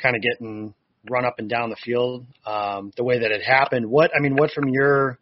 kind 0.00 0.16
of 0.16 0.22
getting 0.22 0.74
run 1.10 1.24
up 1.24 1.34
and 1.38 1.48
down 1.48 1.68
the 1.68 1.76
field 1.84 2.26
um, 2.46 2.92
the 2.96 3.04
way 3.04 3.18
that 3.18 3.30
it 3.30 3.42
happened. 3.42 3.86
What 3.88 4.10
I 4.16 4.20
mean, 4.20 4.34
what 4.34 4.50
from 4.52 4.68
your 4.68 5.18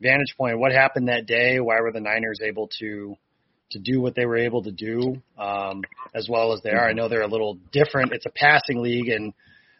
vantage 0.00 0.34
point, 0.36 0.58
what 0.58 0.72
happened 0.72 1.08
that 1.08 1.26
day? 1.26 1.58
Why 1.58 1.80
were 1.80 1.92
the 1.92 2.00
Niners 2.00 2.38
able 2.42 2.68
to 2.80 3.16
to 3.70 3.78
do 3.78 4.00
what 4.00 4.14
they 4.14 4.26
were 4.26 4.36
able 4.36 4.62
to 4.62 4.70
do 4.70 5.20
um, 5.38 5.82
as 6.14 6.28
well 6.28 6.52
as 6.52 6.60
they 6.62 6.70
are? 6.70 6.88
I 6.88 6.92
know 6.92 7.08
they're 7.08 7.22
a 7.22 7.26
little 7.26 7.58
different. 7.72 8.12
It's 8.12 8.26
a 8.26 8.30
passing 8.30 8.82
league, 8.82 9.08
and 9.08 9.32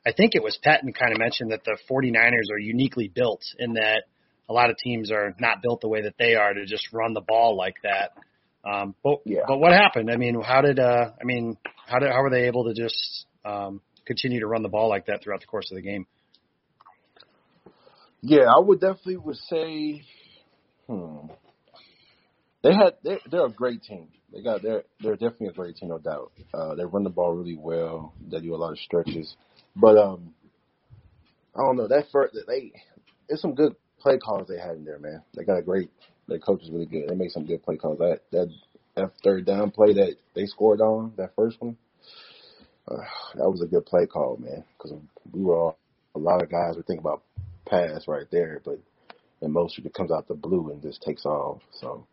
I 0.06 0.12
think 0.12 0.34
it 0.34 0.42
was 0.42 0.58
Patton 0.62 0.92
kind 0.94 1.12
of 1.12 1.18
mentioned 1.18 1.52
that 1.52 1.62
the 1.64 1.76
49ers 1.88 2.50
are 2.52 2.58
uniquely 2.58 3.08
built 3.08 3.42
in 3.58 3.75
that 3.75 4.04
a 4.52 4.54
lot 4.54 4.68
of 4.68 4.76
teams 4.76 5.11
are 5.11 5.35
not 5.40 5.62
built 5.62 5.80
the 5.80 5.88
way 5.88 6.02
that 6.02 6.14
they 6.18 6.35
are 6.35 6.52
to 6.52 6.66
just 6.66 6.92
run 6.92 7.14
the 7.14 7.23
ball 7.23 7.56
like 7.56 7.76
that. 7.82 8.12
Um, 8.68 8.94
but 9.02 9.21
Yeah. 9.25 9.44
but 9.47 9.59
what 9.59 9.73
happened? 9.73 10.11
I 10.11 10.16
mean, 10.16 10.40
how 10.40 10.61
did 10.61 10.78
uh, 10.78 11.11
I 11.21 11.25
mean, 11.25 11.56
how 11.87 11.99
did 11.99 12.11
how 12.11 12.23
were 12.23 12.30
they 12.30 12.47
able 12.47 12.64
to 12.64 12.75
just 12.75 13.26
um, 13.44 13.80
continue 14.04 14.40
to 14.40 14.47
run 14.47 14.62
the 14.62 14.68
ball 14.68 14.88
like 14.88 15.06
that 15.06 15.23
throughout 15.23 15.40
the 15.40 15.47
course 15.47 15.71
of 15.71 15.76
the 15.76 15.82
game? 15.82 16.06
Yeah, 18.21 18.44
I 18.54 18.61
would 18.61 18.80
definitely 18.80 19.16
would 19.16 19.37
say, 19.37 20.02
hmm, 20.87 21.28
they 22.62 22.75
had 22.75 22.94
they 23.02 23.18
they're 23.30 23.47
a 23.47 23.50
great 23.50 23.82
team. 23.82 24.09
They 24.32 24.42
got 24.42 24.62
they're 24.62 24.85
they're 25.00 25.16
definitely 25.16 25.49
a 25.49 25.52
great 25.52 25.76
team, 25.76 25.88
no 25.88 25.99
doubt. 25.99 26.32
Uh, 26.52 26.75
they 26.75 26.85
run 26.85 27.04
the 27.04 27.11
ball 27.11 27.35
really 27.35 27.56
well. 27.56 28.14
They 28.30 28.40
do 28.40 28.54
a 28.54 28.56
lot 28.56 28.73
of 28.73 28.78
stretches, 28.78 29.35
but 29.75 29.97
um, 29.97 30.35
I 31.56 31.61
don't 31.62 31.76
know 31.76 31.88
that 31.88 32.11
first 32.12 32.37
they 32.47 32.73
it's 33.28 33.42
some 33.42 33.54
good 33.54 33.75
play 34.02 34.18
calls 34.18 34.49
they 34.49 34.59
had 34.59 34.76
in 34.76 34.85
there, 34.85 34.99
man. 34.99 35.23
They 35.35 35.44
got 35.44 35.59
a 35.59 35.62
great. 35.62 35.90
Their 36.28 36.38
coach 36.38 36.62
is 36.62 36.71
really 36.71 36.87
good. 36.87 37.09
They 37.09 37.14
made 37.14 37.30
some 37.30 37.47
good 37.47 37.62
play 37.62 37.76
calls. 37.76 37.99
That 37.99 38.21
that 38.32 38.52
that 38.97 39.12
third 39.25 39.47
down 39.47 39.71
play 39.71 39.94
that 39.94 40.16
they 40.35 40.47
scored 40.47 40.80
on 40.80 41.12
that 41.16 41.35
first 41.37 41.61
one, 41.61 41.76
uh, 42.88 42.97
that 43.37 43.50
was 43.50 43.62
a 43.62 43.66
good 43.66 43.87
play 43.87 44.06
call, 44.06 44.37
man. 44.38 44.64
Because 44.76 44.99
we 45.32 45.42
were 45.42 45.56
all, 45.56 45.78
a 46.14 46.18
lot 46.18 46.42
of 46.42 46.50
guys 46.50 46.76
were 46.76 46.82
thinking 46.82 47.04
about 47.04 47.23
pass 47.66 48.06
right 48.09 48.26
there, 48.30 48.61
but 48.64 48.78
and 49.40 49.52
most 49.52 49.78
of 49.78 49.87
it 49.87 49.94
comes 49.94 50.11
out 50.11 50.28
the 50.28 50.35
blue 50.35 50.71
and 50.71 50.82
just 50.82 51.02
takes 51.02 51.25
off. 51.25 51.61
So, 51.80 52.06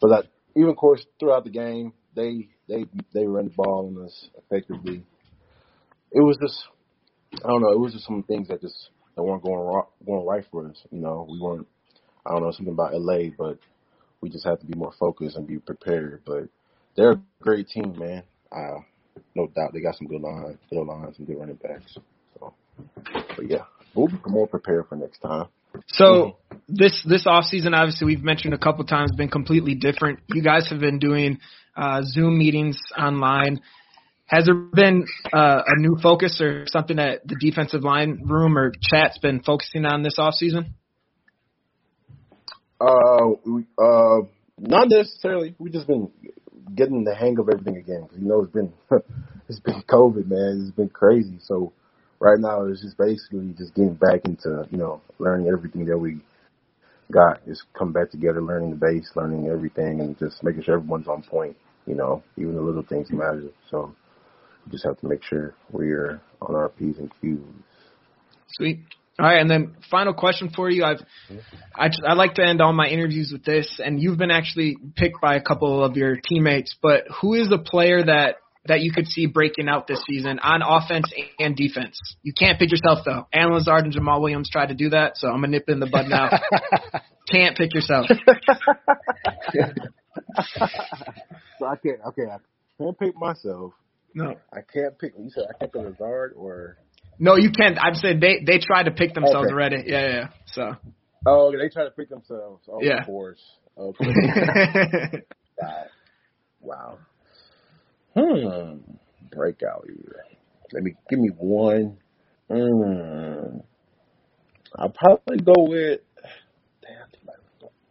but 0.00 0.08
that 0.08 0.24
even 0.56 0.70
of 0.70 0.76
course 0.76 1.04
throughout 1.18 1.44
the 1.44 1.50
game, 1.50 1.92
they 2.14 2.48
they 2.68 2.86
they 3.12 3.26
run 3.26 3.46
the 3.46 3.50
ball 3.50 3.92
on 3.94 4.04
us 4.04 4.28
effectively. 4.38 5.04
It 6.12 6.20
was 6.20 6.38
just 6.40 6.62
I 7.44 7.48
don't 7.48 7.62
know. 7.62 7.72
It 7.72 7.80
was 7.80 7.92
just 7.92 8.06
some 8.06 8.22
things 8.22 8.48
that 8.48 8.60
just 8.60 8.90
that 9.14 9.22
weren't 9.22 9.42
going 9.42 9.82
going 10.06 10.26
right 10.26 10.44
for 10.50 10.68
us. 10.68 10.76
You 10.90 11.00
know, 11.00 11.26
we 11.30 11.40
weren't. 11.40 11.66
I 12.26 12.30
don't 12.30 12.42
know 12.42 12.52
something 12.52 12.72
about 12.72 12.94
LA, 12.94 13.30
but 13.36 13.58
we 14.20 14.30
just 14.30 14.46
have 14.46 14.60
to 14.60 14.66
be 14.66 14.78
more 14.78 14.92
focused 14.98 15.36
and 15.36 15.46
be 15.46 15.58
prepared. 15.58 16.22
But 16.24 16.48
they're 16.96 17.12
a 17.12 17.22
great 17.40 17.68
team, 17.68 17.98
man. 17.98 18.22
Uh, 18.50 18.80
no 19.34 19.46
doubt 19.48 19.72
they 19.72 19.80
got 19.80 19.96
some 19.96 20.06
good 20.06 20.20
lines, 20.20 20.58
good 20.70 20.86
lines, 20.86 21.16
some 21.16 21.26
good 21.26 21.38
running 21.38 21.56
backs. 21.56 21.98
So, 22.34 22.54
but 23.08 23.50
yeah, 23.50 23.64
we'll 23.94 24.08
be 24.08 24.18
more 24.26 24.46
prepared 24.46 24.88
for 24.88 24.96
next 24.96 25.18
time. 25.18 25.46
So 25.88 26.38
this 26.68 27.04
this 27.06 27.26
off 27.26 27.44
season, 27.44 27.74
obviously, 27.74 28.06
we've 28.06 28.22
mentioned 28.22 28.54
a 28.54 28.58
couple 28.58 28.84
times, 28.84 29.12
been 29.16 29.28
completely 29.28 29.74
different. 29.74 30.20
You 30.28 30.42
guys 30.42 30.68
have 30.70 30.80
been 30.80 30.98
doing 30.98 31.38
uh, 31.76 32.02
Zoom 32.02 32.38
meetings 32.38 32.78
online. 32.96 33.60
Has 34.26 34.46
there 34.46 34.54
been 34.54 35.06
uh, 35.32 35.62
a 35.66 35.78
new 35.78 35.96
focus 36.02 36.40
or 36.40 36.64
something 36.66 36.96
that 36.96 37.26
the 37.26 37.36
defensive 37.38 37.82
line 37.82 38.22
room 38.24 38.56
or 38.56 38.72
chat's 38.80 39.18
been 39.18 39.42
focusing 39.42 39.84
on 39.84 40.02
this 40.02 40.14
off 40.18 40.34
season? 40.34 40.74
Uh, 42.80 43.32
uh, 43.78 44.20
not 44.58 44.88
necessarily. 44.88 45.54
We've 45.58 45.72
just 45.72 45.86
been 45.86 46.10
getting 46.74 47.04
the 47.04 47.14
hang 47.14 47.38
of 47.38 47.48
everything 47.48 47.76
again. 47.76 48.08
you 48.16 48.26
know, 48.26 48.42
it's 48.42 48.52
been 48.52 48.72
it's 49.48 49.60
been 49.60 49.82
COVID, 49.82 50.26
man. 50.26 50.64
It's 50.66 50.76
been 50.76 50.88
crazy. 50.88 51.38
So 51.40 51.72
right 52.18 52.38
now, 52.38 52.64
it's 52.64 52.82
just 52.82 52.96
basically 52.96 53.54
just 53.58 53.74
getting 53.74 53.94
back 53.94 54.24
into 54.24 54.66
you 54.70 54.78
know 54.78 55.02
learning 55.18 55.48
everything 55.48 55.84
that 55.86 55.98
we 55.98 56.20
got. 57.12 57.44
Just 57.46 57.64
come 57.78 57.92
back 57.92 58.10
together, 58.10 58.40
learning 58.40 58.70
the 58.70 58.76
base, 58.76 59.10
learning 59.14 59.48
everything, 59.48 60.00
and 60.00 60.18
just 60.18 60.42
making 60.42 60.62
sure 60.62 60.76
everyone's 60.76 61.08
on 61.08 61.22
point. 61.22 61.56
You 61.86 61.94
know, 61.94 62.22
even 62.38 62.54
the 62.54 62.62
little 62.62 62.82
things 62.82 63.10
matter. 63.10 63.44
So 63.70 63.94
we 64.64 64.72
just 64.72 64.84
have 64.84 64.98
to 65.00 65.06
make 65.08 65.22
sure 65.22 65.54
we're 65.70 66.20
on 66.42 66.54
our 66.54 66.68
p's 66.70 66.98
and 66.98 67.10
q's. 67.20 67.38
Sweet. 68.48 68.80
All 69.18 69.26
right, 69.26 69.40
and 69.40 69.48
then 69.48 69.76
final 69.90 70.12
question 70.12 70.50
for 70.54 70.68
you. 70.68 70.82
I've 70.84 71.00
I, 71.74 71.88
just- 71.88 72.02
I 72.06 72.14
like 72.14 72.34
to 72.34 72.44
end 72.44 72.60
all 72.60 72.72
my 72.72 72.88
interviews 72.88 73.30
with 73.32 73.44
this, 73.44 73.80
and 73.84 74.00
you've 74.02 74.18
been 74.18 74.32
actually 74.32 74.76
picked 74.96 75.20
by 75.20 75.36
a 75.36 75.40
couple 75.40 75.84
of 75.84 75.96
your 75.96 76.16
teammates. 76.16 76.74
But 76.82 77.04
who 77.20 77.34
is 77.34 77.50
a 77.52 77.58
player 77.58 78.02
that 78.04 78.36
that 78.66 78.80
you 78.80 78.90
could 78.92 79.06
see 79.06 79.26
breaking 79.26 79.68
out 79.68 79.86
this 79.86 80.02
season 80.06 80.38
on 80.40 80.62
offense 80.62 81.12
and 81.38 81.54
defense? 81.54 81.96
You 82.22 82.32
can't 82.32 82.58
pick 82.58 82.70
yourself 82.72 83.00
though. 83.04 83.28
Allen 83.32 83.52
Lazard 83.54 83.84
and 83.84 83.94
Jamaal 83.94 84.20
Williams 84.20 84.48
tried 84.50 84.70
to 84.70 84.74
do 84.74 84.88
that, 84.90 85.16
so 85.16 85.28
I'm 85.28 85.36
gonna 85.36 85.48
nip 85.48 85.68
in 85.68 85.78
the 85.80 85.86
bud 85.86 86.06
now. 86.08 86.30
can't 87.30 87.56
pick 87.56 87.72
yourself. 87.74 88.06
So 91.58 91.66
I 91.66 91.76
can't. 91.76 92.00
Okay, 92.08 92.22
I 92.24 92.38
can't 92.82 92.98
pick 92.98 93.14
myself. 93.16 93.72
No, 94.14 94.34
I 94.52 94.60
can't 94.72 94.98
pick. 94.98 95.12
You 95.18 95.28
said 95.30 95.44
I 95.50 95.58
can't 95.58 95.72
pick 95.72 95.82
Lazard 95.82 96.32
or. 96.36 96.78
no, 97.18 97.36
you 97.36 97.50
can't. 97.50 97.78
I'm 97.80 97.94
saying 97.94 98.20
they 98.20 98.40
they 98.46 98.58
tried 98.58 98.84
to 98.84 98.92
pick 98.92 99.12
themselves 99.14 99.46
Okay. 99.46 99.52
already. 99.52 99.82
Yeah, 99.86 100.08
yeah. 100.08 100.28
So. 100.46 100.76
Oh, 101.26 101.50
they 101.50 101.68
try 101.68 101.84
to 101.84 101.90
pick 101.90 102.08
themselves. 102.10 102.64
Oh, 102.70 102.78
Yeah. 102.82 103.00
of 103.00 103.06
course. 103.06 103.40
Okay. 103.76 104.06
wow. 105.58 105.84
Wow. 106.60 106.98
Hmm. 108.16 108.78
Breakout 109.34 109.84
year. 109.88 110.24
Let 110.72 110.84
me 110.84 110.94
give 111.10 111.18
me 111.18 111.30
one. 111.36 111.96
Hmm. 112.48 113.58
I'll 114.76 114.90
probably 114.90 115.38
go 115.38 115.54
with. 115.58 116.00
Damn, 116.82 117.08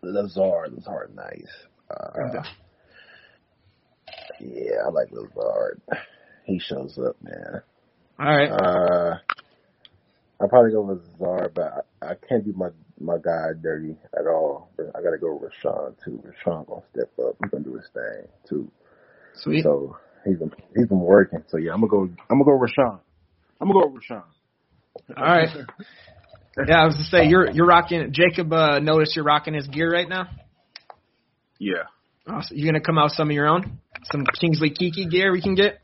Lazard. 0.01 0.73
Lazard, 0.73 1.15
nice. 1.15 1.51
Uh, 1.91 2.43
yeah, 4.39 4.75
I 4.85 4.89
like 4.91 5.09
Lazard. 5.11 5.81
He 6.45 6.59
shows 6.59 6.97
up, 6.97 7.15
man. 7.21 7.61
all 8.19 8.25
right. 8.25 8.49
Uh, 8.49 9.17
I'll 10.41 10.49
probably 10.49 10.71
go 10.71 10.81
with 10.81 11.01
Lazard, 11.19 11.53
but 11.55 11.85
I, 12.01 12.11
I 12.11 12.13
can't 12.27 12.43
do 12.43 12.53
my 12.53 12.69
my 12.99 13.17
guy 13.17 13.49
dirty 13.61 13.95
at 14.17 14.27
all. 14.27 14.69
But 14.75 14.87
I 14.95 15.01
gotta 15.01 15.17
go 15.17 15.35
with 15.35 15.51
Rashan 15.63 15.95
too. 16.03 16.21
Rashan 16.25 16.67
gonna 16.67 16.81
step 16.91 17.11
up. 17.19 17.35
He's 17.41 17.51
gonna 17.51 17.63
do 17.63 17.75
his 17.75 17.87
thing 17.93 18.27
too. 18.47 18.71
Sweet. 19.35 19.63
So 19.63 19.97
he's 20.25 20.37
been 20.37 20.51
he's 20.75 20.87
been 20.87 20.99
working. 20.99 21.43
So 21.47 21.57
yeah, 21.57 21.71
I'm 21.73 21.79
gonna 21.79 21.89
go. 21.89 22.01
I'm 22.29 22.41
gonna 22.41 22.45
go 22.45 22.59
Rashan. 22.59 22.99
I'm 23.61 23.71
gonna 23.71 23.85
go 23.85 23.91
with 23.93 24.03
Rashan. 24.03 24.23
All 25.17 25.23
right. 25.23 25.49
Yeah, 26.67 26.81
I 26.81 26.85
was 26.85 26.95
to 26.97 27.03
say 27.03 27.27
you're 27.27 27.49
you're 27.49 27.65
rocking. 27.65 28.11
Jacob, 28.11 28.51
uh, 28.51 28.79
notice 28.79 29.13
you're 29.15 29.25
rocking 29.25 29.53
his 29.53 29.67
gear 29.67 29.89
right 29.89 30.07
now. 30.07 30.27
Yeah. 31.57 31.83
Awesome. 32.27 32.57
You 32.57 32.65
gonna 32.65 32.81
come 32.83 32.97
out 32.97 33.05
with 33.05 33.13
some 33.13 33.29
of 33.29 33.33
your 33.33 33.47
own, 33.47 33.79
some 34.11 34.25
Kingsley 34.39 34.69
Keke 34.69 35.09
gear 35.09 35.31
we 35.31 35.41
can 35.41 35.55
get. 35.55 35.79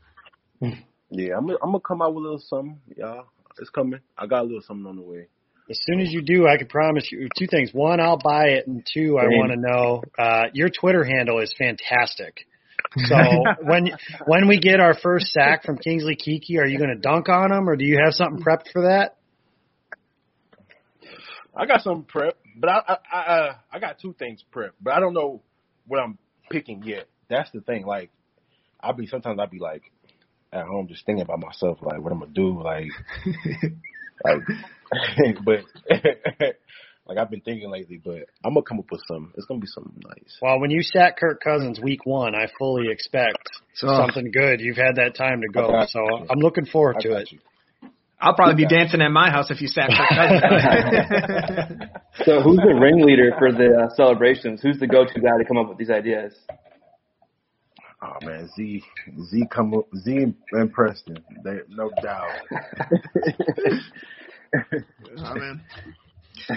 Yeah, 1.10 1.36
I'm 1.36 1.46
gonna, 1.46 1.58
I'm 1.62 1.70
gonna 1.70 1.80
come 1.80 2.02
out 2.02 2.14
with 2.14 2.22
a 2.22 2.24
little 2.24 2.38
something. 2.38 2.80
Yeah, 2.96 3.22
it's 3.58 3.70
coming. 3.70 4.00
I 4.16 4.26
got 4.26 4.42
a 4.42 4.44
little 4.44 4.62
something 4.62 4.86
on 4.86 4.96
the 4.96 5.02
way. 5.02 5.26
As 5.68 5.78
soon 5.82 6.00
as 6.00 6.12
you 6.12 6.22
do, 6.22 6.48
I 6.48 6.56
can 6.56 6.66
promise 6.66 7.08
you 7.12 7.28
two 7.38 7.46
things. 7.46 7.70
One, 7.72 8.00
I'll 8.00 8.18
buy 8.18 8.48
it, 8.48 8.66
and 8.66 8.84
two, 8.92 9.18
I 9.18 9.26
want 9.26 9.52
to 9.52 9.56
know 9.56 10.02
uh, 10.18 10.46
your 10.52 10.68
Twitter 10.68 11.04
handle 11.04 11.38
is 11.40 11.54
fantastic. 11.56 12.46
So 13.06 13.16
when 13.62 13.90
when 14.26 14.48
we 14.48 14.58
get 14.58 14.80
our 14.80 14.94
first 14.94 15.26
sack 15.26 15.64
from 15.64 15.78
Kingsley 15.78 16.16
Keke, 16.16 16.58
are 16.58 16.66
you 16.66 16.78
going 16.78 16.90
to 16.90 17.00
dunk 17.00 17.28
on 17.28 17.52
him, 17.52 17.68
or 17.68 17.76
do 17.76 17.84
you 17.84 18.00
have 18.02 18.14
something 18.14 18.42
prepped 18.42 18.72
for 18.72 18.82
that? 18.82 19.16
I 21.54 21.66
got 21.66 21.82
some 21.82 22.04
prep, 22.04 22.36
but 22.56 22.70
I 22.70 22.80
I 22.88 22.96
I, 23.12 23.18
uh, 23.18 23.54
I 23.72 23.78
got 23.78 24.00
two 24.00 24.14
things 24.18 24.44
prepped, 24.52 24.72
but 24.80 24.94
I 24.94 25.00
don't 25.00 25.14
know 25.14 25.42
what 25.86 26.00
I'm 26.00 26.18
picking 26.50 26.82
yet. 26.84 27.06
That's 27.28 27.50
the 27.52 27.60
thing. 27.60 27.84
Like, 27.86 28.10
I'll 28.80 28.92
be 28.92 29.06
sometimes 29.06 29.38
I'll 29.38 29.46
be 29.46 29.60
like 29.60 29.82
at 30.52 30.66
home 30.66 30.88
just 30.88 31.06
thinking 31.06 31.22
about 31.22 31.40
myself, 31.40 31.78
like 31.82 32.00
what 32.00 32.12
I'm 32.12 32.20
gonna 32.20 32.32
do, 32.32 32.62
like 32.62 32.88
like, 34.24 34.40
but 35.44 35.60
like 37.06 37.18
I've 37.18 37.30
been 37.30 37.40
thinking 37.40 37.70
lately. 37.70 38.00
But 38.02 38.26
I'm 38.44 38.54
gonna 38.54 38.62
come 38.62 38.78
up 38.80 38.90
with 38.90 39.02
some. 39.06 39.32
It's 39.36 39.46
gonna 39.46 39.60
be 39.60 39.66
something 39.66 40.00
nice. 40.04 40.38
Well, 40.42 40.60
when 40.60 40.70
you 40.70 40.82
sat 40.82 41.16
Kirk 41.16 41.40
Cousins 41.42 41.80
week 41.80 42.04
one, 42.04 42.34
I 42.34 42.46
fully 42.58 42.90
expect 42.90 43.48
So 43.74 43.88
something 43.88 44.30
good. 44.32 44.60
You've 44.60 44.76
had 44.76 44.96
that 44.96 45.14
time 45.14 45.40
to 45.42 45.48
go, 45.48 45.68
got 45.68 45.90
so 45.90 46.00
you. 46.00 46.26
I'm 46.30 46.40
looking 46.40 46.66
forward 46.66 46.96
to 47.00 47.16
it. 47.16 47.32
you. 47.32 47.38
I'll 48.22 48.34
probably 48.34 48.64
be 48.64 48.68
dancing 48.68 49.00
at 49.00 49.10
my 49.10 49.30
house 49.30 49.50
if 49.50 49.62
you 49.62 49.68
sack 49.68 49.88
Kirk 49.88 50.08
Cousins. 50.10 51.90
So 52.26 52.42
who's 52.42 52.58
the 52.58 52.76
ringleader 52.78 53.32
for 53.38 53.50
the 53.50 53.86
uh, 53.86 53.94
celebrations? 53.94 54.60
Who's 54.60 54.78
the 54.78 54.86
go-to 54.86 55.20
guy 55.20 55.38
to 55.38 55.44
come 55.48 55.56
up 55.56 55.70
with 55.70 55.78
these 55.78 55.88
ideas? 55.88 56.34
Oh 58.02 58.16
man, 58.22 58.48
Z 58.56 58.82
Z 59.24 59.42
come 59.50 59.74
up 59.74 59.86
Z 59.94 60.34
and 60.52 60.72
Preston. 60.72 61.18
They 61.44 61.58
no 61.68 61.90
doubt. 62.02 62.30
oh 65.18 65.34
man. 65.34 65.60
All 66.48 66.56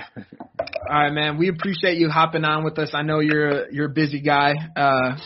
All 0.89 0.89
right, 0.89 1.11
man. 1.11 1.37
We 1.37 1.49
appreciate 1.49 1.97
you 1.97 2.09
hopping 2.09 2.45
on 2.45 2.63
with 2.63 2.79
us. 2.79 2.91
I 2.93 3.01
know 3.01 3.19
you're 3.19 3.69
you're 3.71 3.87
a 3.87 3.93
busy 3.93 4.21
guy. 4.21 4.53
Uh, 4.75 5.17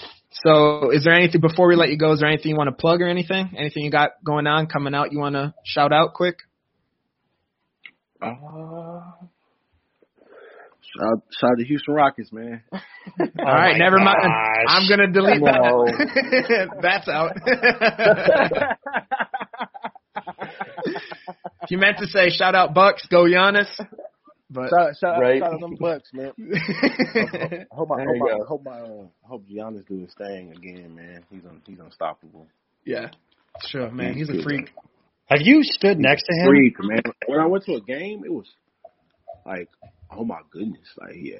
so, 0.43 0.91
is 0.91 1.03
there 1.03 1.13
anything 1.13 1.41
before 1.41 1.67
we 1.67 1.75
let 1.75 1.89
you 1.89 1.97
go? 1.97 2.13
Is 2.13 2.19
there 2.19 2.29
anything 2.29 2.51
you 2.51 2.57
want 2.57 2.69
to 2.69 2.75
plug 2.75 3.01
or 3.01 3.07
anything? 3.07 3.51
Anything 3.57 3.83
you 3.83 3.91
got 3.91 4.11
going 4.23 4.47
on 4.47 4.67
coming 4.67 4.93
out? 4.93 5.11
You 5.11 5.19
want 5.19 5.35
to 5.35 5.53
shout 5.63 5.91
out 5.91 6.13
quick? 6.13 6.39
Uh, 8.21 9.01
shout, 10.97 11.23
shout 11.39 11.49
out 11.51 11.57
to 11.59 11.65
Houston 11.65 11.93
Rockets, 11.93 12.31
man. 12.31 12.61
All 12.71 12.79
right, 13.45 13.73
my 13.73 13.77
never 13.77 13.97
mind. 13.99 14.17
I'm 14.67 14.87
gonna 14.89 15.11
delete 15.11 15.41
No. 15.41 15.85
that. 15.85 16.69
That's 16.81 17.07
out. 17.07 17.33
you 21.69 21.77
meant 21.77 21.97
to 21.99 22.07
say 22.07 22.29
shout 22.29 22.55
out 22.55 22.73
Bucks, 22.73 23.05
go 23.09 23.23
Giannis, 23.23 23.67
but 24.49 24.69
Shout, 24.69 24.95
shout, 24.99 25.21
Right. 25.21 25.39
shout 25.41 25.53
out 25.53 25.59
them 25.59 25.75
Bucks, 25.79 26.09
man. 26.13 26.31
I 26.37 27.65
hope 27.75 27.91
I 27.91 27.97
There 27.97 28.05
hope 28.07 28.15
you 28.15 28.29
I, 28.33 28.37
go. 28.37 28.45
hope 28.45 28.67
I, 28.67 28.79
uh, 28.79 29.07
hope 29.23 29.45
Giannis 29.47 29.85
do 29.87 29.99
his 29.99 30.13
thing 30.17 30.51
again, 30.55 30.95
man. 30.95 31.23
He's 31.29 31.43
un, 31.45 31.61
he's 31.65 31.79
unstoppable. 31.79 32.47
yeah, 32.85 33.09
sure, 33.67 33.91
man. 33.91 34.13
He's 34.13 34.29
a 34.29 34.41
freak. 34.43 34.69
Have 35.25 35.41
you 35.41 35.59
stood 35.63 35.99
next 35.99 36.23
to 36.23 36.33
him? 36.33 36.47
Freak, 36.47 36.75
man. 36.79 37.01
When 37.25 37.39
I 37.41 37.47
went 37.47 37.65
to 37.65 37.73
a 37.75 37.81
game, 37.81 38.23
it 38.25 38.31
was 38.31 38.45
like, 39.45 39.67
oh 40.11 40.23
my 40.23 40.39
goodness, 40.51 40.87
like 40.99 41.15
yeah, 41.15 41.37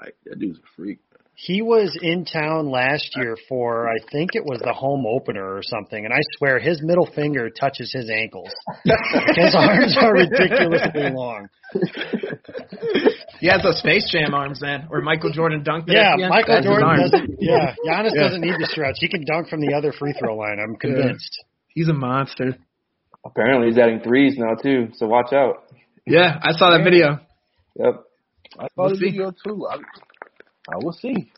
like 0.00 0.16
that 0.24 0.38
dude's 0.38 0.58
a 0.58 0.62
freak. 0.76 0.98
He 1.38 1.60
was 1.60 1.98
in 2.00 2.24
town 2.24 2.70
last 2.70 3.10
year 3.14 3.36
for 3.46 3.88
I 3.88 3.96
think 4.10 4.30
it 4.34 4.42
was 4.44 4.58
the 4.64 4.72
home 4.72 5.04
opener 5.06 5.44
or 5.54 5.60
something, 5.62 6.02
and 6.02 6.12
I 6.14 6.20
swear 6.38 6.58
his 6.58 6.80
middle 6.82 7.04
finger 7.14 7.50
touches 7.50 7.92
his 7.92 8.08
ankles. 8.08 8.48
his 8.84 9.54
arms 9.54 9.98
are 10.00 10.14
ridiculously 10.14 11.10
long. 11.12 11.48
He 13.38 13.48
has 13.48 13.62
those 13.62 13.78
Space 13.80 14.08
Jam 14.10 14.32
arms, 14.32 14.62
man, 14.62 14.88
or 14.90 15.02
Michael 15.02 15.30
Jordan 15.30 15.62
dunked. 15.62 15.88
it 15.88 15.92
Yeah, 15.94 16.12
at 16.14 16.16
the. 16.18 16.28
Michael 16.28 16.54
That's 16.54 16.66
Jordan 16.66 16.88
arms. 16.88 17.10
doesn't. 17.10 17.36
Yeah, 17.38 17.74
Giannis 17.86 18.12
Yeah. 18.14 18.22
doesn't 18.22 18.40
need 18.40 18.56
to 18.58 18.66
stretch. 18.66 18.96
He 18.98 19.08
can 19.08 19.24
dunk 19.26 19.48
from 19.48 19.60
the 19.60 19.74
other 19.74 19.92
free 19.92 20.14
throw 20.18 20.36
line. 20.36 20.58
I'm 20.58 20.76
convinced. 20.76 21.44
He's 21.68 21.88
a 21.90 21.92
monster. 21.92 22.56
Apparently, 23.26 23.68
he's 23.68 23.76
adding 23.78 24.00
threes 24.00 24.36
now 24.38 24.54
too. 24.54 24.88
So 24.94 25.06
watch 25.06 25.34
out. 25.34 25.64
Yeah, 26.06 26.38
I 26.42 26.52
saw 26.52 26.70
that 26.70 26.82
video. 26.82 27.20
Yep. 27.78 28.04
I 28.58 28.62
saw 28.62 28.68
We'll 28.76 28.90
the 28.90 28.96
see. 28.96 29.10
video 29.10 29.32
too. 29.32 29.66
I, 29.66 29.76
I 30.68 30.76
will 30.78 30.92
see. 30.92 31.30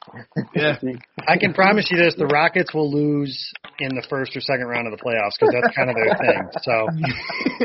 Yeah. 0.55 0.79
I 1.29 1.37
can 1.37 1.53
promise 1.53 1.89
you 1.91 1.99
this: 1.99 2.15
the 2.17 2.27
Rockets 2.27 2.73
will 2.73 2.91
lose 2.91 3.53
in 3.81 3.95
the 3.95 4.07
first 4.09 4.37
or 4.37 4.41
second 4.41 4.67
round 4.67 4.87
of 4.87 4.99
the 4.99 5.03
playoffs 5.05 5.33
because 5.39 5.53
that's 5.53 5.75
kind 5.77 5.91
of 5.91 5.97
their 5.97 6.17
thing. 6.19 6.49
So 6.63 6.89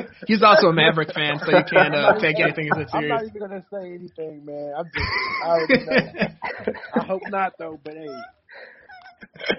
He's 0.28 0.44
also 0.44 0.68
a 0.68 0.74
Maverick 0.74 1.14
fan, 1.14 1.40
so 1.44 1.52
you 1.52 1.64
can't 1.70 1.94
uh, 1.94 2.14
take 2.20 2.40
anything 2.40 2.70
as 2.70 2.78
a 2.78 2.86
I'm 2.94 3.08
not 3.08 3.26
even 3.26 3.40
gonna 3.40 3.66
say 3.72 3.94
anything, 3.94 4.46
man. 4.46 4.74
I'm 4.78 4.86
just, 4.86 5.08
I 5.42 5.48
already 5.48 5.86
know. 5.86 6.14
I 6.94 7.04
hope 7.04 7.24
not 7.30 7.54
though, 7.58 7.80
but 7.84 7.94
hey, 7.94 8.08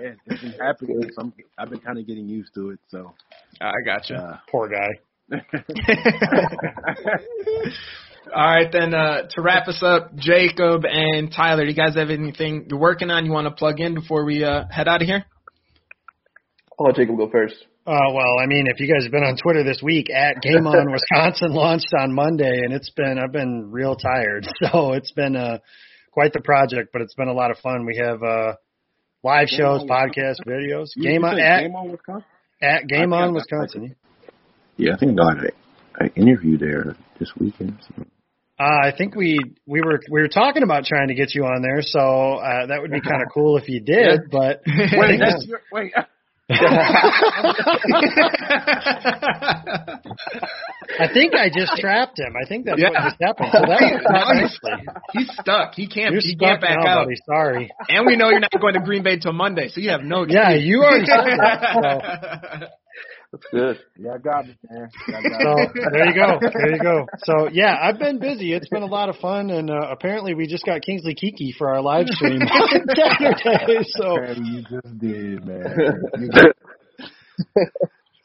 yeah, 0.01 0.15
it's 0.27 0.41
been 0.41 0.55
happening. 0.61 1.11
So 1.15 1.23
I'm, 1.23 1.33
I've 1.59 1.71
been 1.71 1.81
kind 1.81 1.99
of 1.99 2.07
getting 2.07 2.29
used 2.29 2.55
to 2.55 2.71
it. 2.71 2.81
So, 2.89 3.15
I 3.61 3.73
gotcha. 3.85 4.17
uh, 4.17 4.37
poor 4.51 4.69
guy. 4.69 4.91
All 8.35 8.43
right, 8.43 8.71
then 8.73 8.95
uh, 8.95 9.23
to 9.31 9.43
wrap 9.43 9.69
us 9.69 9.83
up, 9.83 10.15
Jacob 10.17 10.85
and 10.87 11.31
Tyler, 11.33 11.65
do 11.65 11.69
you 11.71 11.77
guys 11.77 11.95
have 11.97 12.11
anything 12.11 12.67
you're 12.71 12.79
working 12.81 13.11
on 13.11 13.27
you 13.27 13.33
want 13.33 13.47
to 13.47 13.51
plug 13.53 13.81
in 13.81 13.95
before 13.95 14.25
we 14.25 14.43
uh, 14.45 14.65
head 14.71 14.89
out 14.89 15.03
of 15.03 15.07
here? 15.07 15.25
I'll 16.79 16.87
let 16.87 16.97
Jacob 16.97 17.17
go 17.17 17.29
first. 17.31 17.55
Uh, 17.87 17.93
well, 18.15 18.39
I 18.43 18.47
mean, 18.47 18.67
if 18.67 18.81
you 18.81 18.87
guys 18.93 19.05
have 19.05 19.13
been 19.13 19.23
on 19.25 19.37
Twitter 19.37 19.63
this 19.63 19.81
week, 19.83 20.09
at 20.11 20.41
Game 20.41 20.67
On 20.67 20.91
Wisconsin 20.93 21.53
launched 21.53 21.93
on 21.99 22.15
Monday, 22.15 22.61
and 22.65 22.73
it's 22.73 22.91
been 22.91 23.19
I've 23.23 23.31
been 23.33 23.71
real 23.71 23.95
tired, 23.95 24.47
so 24.63 24.93
it's 24.93 25.13
been 25.13 25.37
uh, 25.37 25.59
quite 26.11 26.33
the 26.33 26.41
project, 26.41 26.91
but 26.93 27.03
it's 27.03 27.15
been 27.15 27.29
a 27.29 27.33
lot 27.35 27.51
of 27.51 27.59
fun. 27.59 27.85
We 27.85 28.01
have 28.03 28.23
uh, 28.23 28.55
live 29.23 29.49
Game 29.49 29.59
shows, 29.59 29.83
On 29.83 29.89
podcasts, 29.89 30.41
videos. 30.47 30.87
Game 31.01 31.25
on 31.25 31.39
at 31.39 31.61
Game 31.61 31.77
on 31.77 31.91
Wisconsin. 31.91 32.25
at 32.63 32.87
Game 32.87 33.13
I- 33.13 33.23
On 33.25 33.35
Wisconsin. 33.35 33.97
Yeah, 34.77 34.95
I 34.95 34.99
think 34.99 35.13
I 35.13 35.15
got 35.15 35.43
like 35.45 35.55
an 35.99 36.11
interview 36.17 36.59
there 36.59 36.97
this 37.19 37.31
weekend. 37.39 37.79
So. 37.87 38.05
Uh, 38.59 38.63
I 38.85 38.93
think 38.97 39.15
we 39.17 39.39
we 39.67 39.81
were 39.81 40.01
we 40.11 40.21
were 40.21 40.29
talking 40.29 40.63
about 40.63 40.85
trying 40.85 41.09
to 41.09 41.15
get 41.15 41.35
you 41.35 41.45
on 41.45 41.61
there, 41.63 41.83
so 41.83 42.35
uh, 42.35 42.67
that 42.67 42.81
would 42.81 42.91
be 42.93 43.01
kind 43.11 43.23
of 43.23 43.29
cool 43.35 43.57
if 43.57 43.69
you 43.69 43.81
did. 43.81 44.31
But 44.31 44.63
I 44.67 44.71
Wait, 44.97 45.09
think 45.09 45.21
that's 45.21 45.47
your, 45.47 45.61
wait. 45.73 45.93
I 50.99 51.09
think 51.13 51.35
I 51.35 51.49
just 51.49 51.73
trapped 51.81 52.19
him. 52.19 52.35
I 52.41 52.47
think 52.47 52.67
that's 52.67 52.81
what 52.81 52.93
Yeah. 52.93 53.05
just 53.09 53.17
happened. 53.21 53.49
So 53.53 53.61
that 53.61 53.81
worked 53.81 54.07
out 54.15 54.37
he's- 54.37 54.59
He's 55.13 55.31
stuck. 55.41 55.75
He 55.75 55.87
can't. 55.89 56.13
You're 56.13 56.21
he 56.21 56.33
stuck 56.37 56.49
can't 56.49 56.61
back 56.61 56.79
now, 56.83 56.99
out. 57.01 57.05
buddy. 57.07 57.17
Sorry. 57.27 57.71
And 57.89 58.07
we 58.07 58.17
know 58.17 58.29
you're 58.31 58.41
not 58.41 58.53
going 58.61 58.75
to 58.75 58.81
Green 58.81 59.03
Bay 59.03 59.19
till 59.19 59.33
Monday, 59.33 59.69
so 59.69 59.81
you 59.81 59.91
have 59.91 60.03
no. 60.03 60.25
Yeah, 60.29 60.51
excuse. 60.51 60.67
you 60.69 60.83
already 60.85 61.07
said 61.07 61.25
that. 61.25 62.71
That's 63.35 63.47
good. 63.53 63.79
Yeah, 63.99 64.13
I 64.15 64.19
got 64.19 64.45
it, 64.47 64.57
man. 64.71 64.89
Got 65.11 65.23
So, 65.23 65.63
it. 65.63 65.71
so 65.75 65.91
there 65.91 66.07
you 66.07 66.15
go. 66.15 66.39
There 66.41 66.73
you 66.73 66.81
go. 66.81 67.07
So 67.25 67.49
yeah, 67.53 67.77
I've 67.83 67.99
been 67.99 68.19
busy. 68.21 68.53
It's 68.53 68.69
been 68.69 68.83
a 68.83 68.87
lot 68.87 69.09
of 69.09 69.17
fun, 69.17 69.51
and 69.51 69.71
uh, 69.71 69.89
apparently 69.91 70.35
we 70.35 70.47
just 70.47 70.65
got 70.65 70.83
Kingsley 70.83 71.15
Keke 71.17 71.57
for 71.59 71.69
our 71.69 71.81
live 71.83 72.07
stream 72.09 72.41
Saturday. 72.47 73.85
So, 73.97 74.17
Man, 74.17 74.45
you 74.45 74.63
just 74.63 74.99
did, 74.99 75.45
man. 75.45 76.01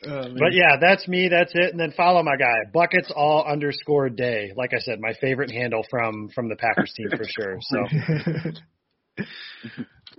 Oh, 0.07 0.21
man. 0.21 0.35
but 0.39 0.53
yeah, 0.53 0.77
that's 0.79 1.07
me. 1.09 1.27
That's 1.27 1.51
it. 1.53 1.71
And 1.71 1.79
then 1.79 1.91
follow 1.91 2.23
my 2.23 2.37
guy, 2.37 2.69
buckets 2.73 3.11
all 3.13 3.43
underscore 3.43 4.09
day. 4.09 4.53
Like 4.55 4.73
I 4.73 4.79
said, 4.79 4.99
my 5.01 5.13
favorite 5.19 5.51
handle 5.51 5.83
from 5.89 6.29
from 6.33 6.47
the 6.47 6.55
Packers 6.55 6.93
team 6.95 7.07
for 7.09 7.25
sure. 7.27 7.57
So 7.59 9.25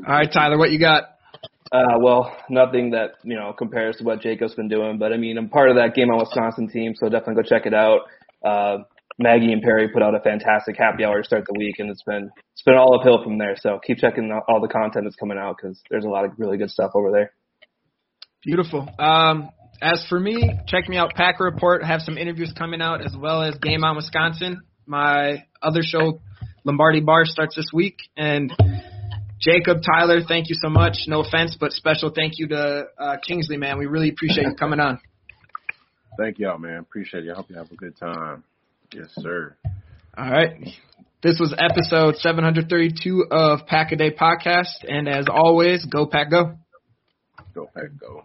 All 0.06 0.14
right, 0.14 0.30
Tyler, 0.30 0.58
what 0.58 0.70
you 0.70 0.78
got? 0.78 1.04
Uh, 1.72 1.98
well, 2.00 2.36
nothing 2.48 2.90
that 2.90 3.10
you 3.22 3.36
know 3.36 3.52
compares 3.56 3.96
to 3.96 4.04
what 4.04 4.20
Jacob's 4.20 4.54
been 4.54 4.68
doing, 4.68 4.98
but 4.98 5.12
I 5.12 5.16
mean, 5.16 5.38
I'm 5.38 5.48
part 5.48 5.70
of 5.70 5.76
that 5.76 5.94
Game 5.94 6.10
on 6.10 6.18
Wisconsin 6.18 6.68
team, 6.68 6.94
so 6.96 7.08
definitely 7.08 7.42
go 7.42 7.48
check 7.48 7.66
it 7.66 7.74
out. 7.74 8.00
Uh, 8.44 8.78
Maggie 9.20 9.52
and 9.52 9.62
Perry 9.62 9.88
put 9.88 10.02
out 10.02 10.14
a 10.14 10.20
fantastic 10.20 10.76
happy 10.76 11.04
hour 11.04 11.18
to 11.18 11.24
start 11.24 11.44
the 11.46 11.56
week, 11.58 11.78
and 11.78 11.90
it's 11.90 12.02
been 12.02 12.30
it's 12.52 12.62
been 12.62 12.74
all 12.74 12.98
uphill 12.98 13.22
from 13.22 13.38
there. 13.38 13.54
So 13.60 13.78
keep 13.86 13.98
checking 13.98 14.32
out 14.32 14.44
all 14.48 14.60
the 14.60 14.68
content 14.68 15.04
that's 15.04 15.16
coming 15.16 15.38
out 15.38 15.58
because 15.60 15.80
there's 15.90 16.04
a 16.04 16.08
lot 16.08 16.24
of 16.24 16.32
really 16.38 16.56
good 16.56 16.70
stuff 16.70 16.90
over 16.94 17.12
there. 17.12 17.32
Beautiful. 18.42 18.88
Um, 18.98 19.50
as 19.82 20.04
for 20.08 20.18
me, 20.18 20.58
check 20.66 20.88
me 20.88 20.96
out, 20.96 21.14
Packer 21.14 21.44
Report. 21.44 21.82
I 21.84 21.86
have 21.86 22.00
some 22.00 22.18
interviews 22.18 22.52
coming 22.56 22.80
out 22.80 23.04
as 23.04 23.14
well 23.16 23.42
as 23.42 23.56
Game 23.58 23.84
on 23.84 23.96
Wisconsin. 23.96 24.62
My 24.86 25.44
other 25.62 25.82
show, 25.82 26.20
Lombardi 26.64 27.00
Bar, 27.00 27.26
starts 27.26 27.54
this 27.54 27.68
week. 27.72 27.98
And 28.16 28.52
Jacob, 29.40 29.78
Tyler, 29.82 30.20
thank 30.26 30.48
you 30.48 30.54
so 30.60 30.68
much. 30.68 30.98
No 31.06 31.20
offense, 31.20 31.56
but 31.58 31.72
special 31.72 32.10
thank 32.14 32.34
you 32.36 32.48
to 32.48 32.84
uh, 32.98 33.16
Kingsley, 33.26 33.56
man. 33.56 33.78
We 33.78 33.86
really 33.86 34.10
appreciate 34.10 34.46
you 34.46 34.54
coming 34.54 34.80
on. 34.80 35.00
Thank 36.18 36.38
y'all, 36.38 36.58
man. 36.58 36.78
Appreciate 36.78 37.24
it. 37.24 37.30
I 37.30 37.34
hope 37.34 37.48
you 37.48 37.56
have 37.56 37.70
a 37.70 37.76
good 37.76 37.96
time. 37.96 38.44
Yes, 38.92 39.08
sir. 39.16 39.56
All 40.16 40.30
right. 40.30 40.52
This 41.22 41.38
was 41.38 41.54
episode 41.56 42.16
732 42.16 43.26
of 43.30 43.66
Pack 43.66 43.92
a 43.92 43.96
Day 43.96 44.10
Podcast. 44.10 44.84
And 44.86 45.08
as 45.08 45.26
always, 45.30 45.86
go 45.86 46.06
Pack 46.06 46.30
Go. 46.30 46.56
Go 47.54 47.68
pack, 47.74 47.90
go. 47.98 48.24